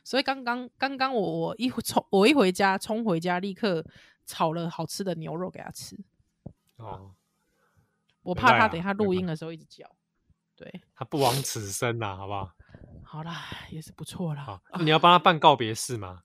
[0.04, 3.86] 所以刚刚刚刚我我一冲我一回家冲回家，立刻
[4.26, 5.98] 炒了好吃的牛肉给他吃。
[6.78, 7.14] 哦，
[8.22, 9.90] 我怕他等一下录音的时候一直叫。
[10.56, 12.52] 对，他不枉此生呐，好不好？
[13.04, 14.44] 好啦，也是不错啦。
[14.44, 16.24] 好，你要帮他办告别式吗？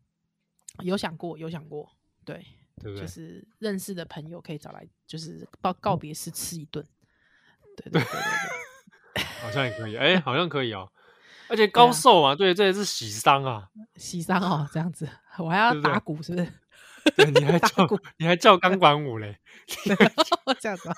[0.84, 1.90] 有想过，有想过，
[2.22, 2.46] 对，
[2.82, 3.00] 对不对？
[3.00, 6.86] 就是认识的朋友可以找来，就是告告别式吃一顿，
[7.78, 8.20] 对对对对
[9.14, 10.92] 对， 好像也可以，哎、欸，好像可以哦。
[11.48, 16.52] 而且高寿嘛，对，啊、对，这也是喜丧啊，喜丧哦，这样子，我还要打鼓，是不是？
[17.16, 17.88] 对，你还 叫
[18.18, 19.38] 你还叫钢管舞嘞？
[20.58, 20.94] 这样子、 啊，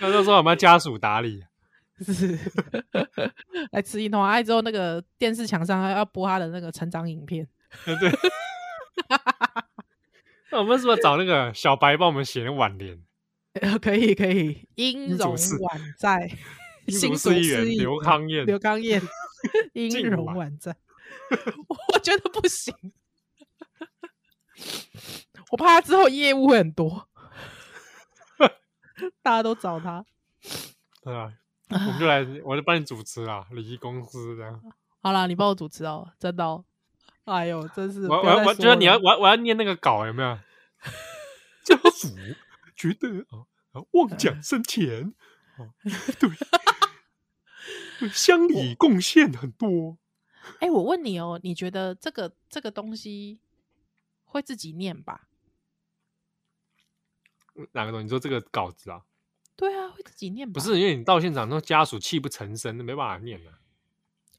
[0.00, 1.44] 那时候说我们要家属打理，
[2.04, 2.36] 是
[3.70, 7.46] 来吃一通，爱，之后那个电视墙上要播他的那个成长影片。
[7.84, 8.10] 对，
[10.50, 13.00] 那我们是不是找那个小白帮我们写挽联？
[13.80, 16.28] 可以可以，音容宛在，
[16.88, 19.00] 新竹市议员刘康燕，刘康燕，
[19.74, 20.76] 音容宛在。
[21.68, 22.74] 我觉得不行，
[25.50, 27.08] 我怕他之后业务会很多，
[29.22, 30.04] 大家都找他。
[31.02, 31.32] 对啊，
[31.70, 34.60] 我们就来，我就帮你主持啊，礼仪公司这样。
[35.00, 36.64] 好啦，你帮我主持哦，真的哦。
[37.24, 38.06] 哎呦，真是！
[38.06, 40.38] 我我我觉得你要我我要念那个稿有没有？
[41.64, 42.08] 家属
[42.76, 45.14] 觉得啊，妄讲生前
[45.56, 45.72] 啊，
[46.18, 46.30] 对对，
[48.08, 49.96] 乡里贡献很多。
[50.60, 53.40] 哎、欸，我问你哦，你觉得这个这个东西
[54.24, 55.28] 会自己念吧？
[57.72, 58.04] 哪个东西？
[58.04, 59.04] 你说这个稿子啊？
[59.56, 60.54] 对啊，会自己念吧？
[60.54, 63.52] 不是，因为你到现场，那家属泣不成声，那没办法念了。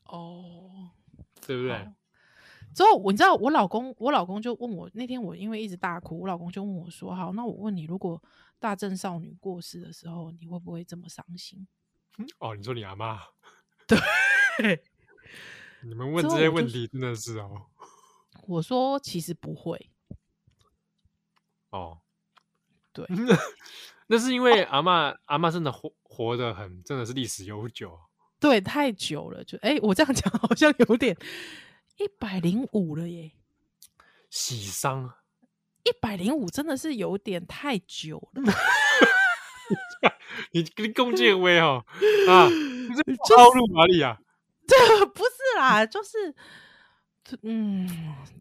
[0.04, 0.92] 哦，
[1.46, 1.90] 对不对？
[2.76, 8.22] 之后我，你知道我老公，我老公就问我那天，我因为一直大哭，我老公就问我说：“好，那我问你，如果
[8.60, 11.66] 大正少女过世的时候，你会不会这么伤心？”
[12.40, 13.22] 哦，你说你阿妈？
[13.88, 14.84] 对，
[15.84, 17.68] 你们问这些问题真的是哦。
[18.48, 19.90] 我说其实不会。
[21.70, 22.00] 哦，
[22.94, 23.06] 对，
[24.08, 28.00] 那是因为阿妈、哦、阿妈真的活活得很，真的是历史悠久。
[28.40, 31.16] 对，太久了，就哎，我这样讲好像有点。
[31.98, 33.32] 一百零五了耶，
[34.30, 35.14] 喜丧。
[35.84, 38.44] 一百零五真的是有点太久了。
[40.52, 41.86] 你跟龚建威哦
[42.28, 42.50] 啊，
[43.06, 44.18] 你这套路哪里啊？
[44.68, 46.34] 这不是啦，就是
[47.44, 47.88] 嗯，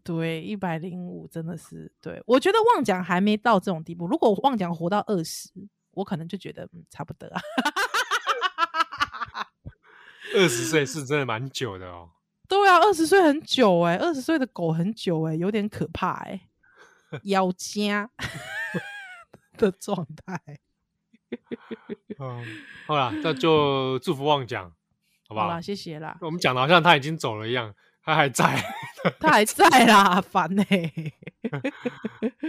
[0.03, 2.21] 对，一百零五真的是对。
[2.25, 4.07] 我觉得旺奖还没到这种地步。
[4.07, 5.49] 如果旺奖活到二十，
[5.91, 7.41] 我可能就觉得嗯，差不多啊。
[10.35, 12.09] 二十岁是真的蛮久的哦。
[12.47, 16.49] 对啊，二十岁很久哎、欸，二十岁的狗很久哎、欸，有点可怕哎、
[17.11, 18.09] 欸，咬家
[19.57, 20.59] 的状态。
[22.19, 22.45] 嗯，
[22.87, 24.69] 好啦，那就祝福旺讲，
[25.27, 25.47] 好不好？
[25.47, 26.17] 好啦，谢谢啦。
[26.21, 27.73] 我们讲的好像他已经走了一样，
[28.03, 28.55] 他还在，
[29.19, 31.13] 他还在啦，烦呢、欸。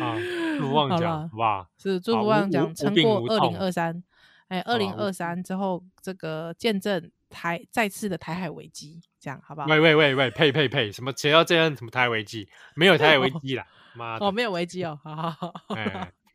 [0.00, 0.16] 啊，
[0.58, 1.66] 祝福旺讲，好不好？
[1.78, 4.02] 是祝福旺讲撑过二零二三。
[4.48, 9.66] 哎，二零二三之后，这个见证台再次的台海危机，这样好不好？
[9.66, 10.92] 喂喂喂喂，呸呸呸！
[10.92, 11.74] 什么谁要这样？
[11.74, 12.48] 什么台海危机？
[12.76, 13.66] 没有台海危机啦，
[13.96, 14.24] 妈的！
[14.24, 15.52] 哦，没有危机哦，好好好，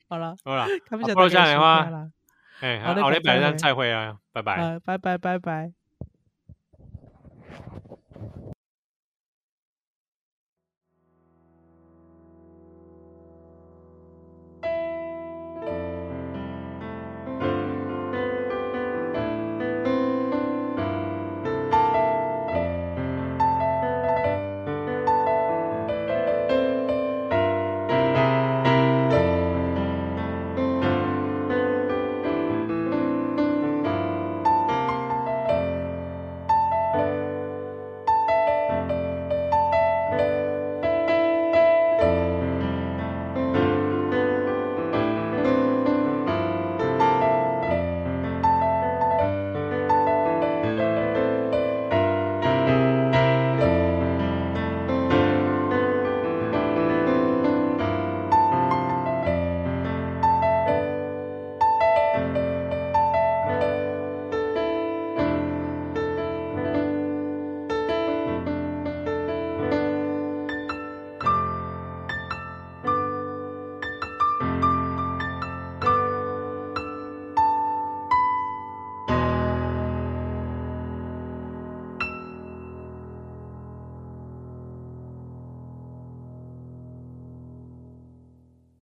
[0.09, 1.89] 好了好了，看不下来的话，
[2.61, 5.80] 哎，好嘞，拜拜，再会啊，拜拜，拜拜拜拜。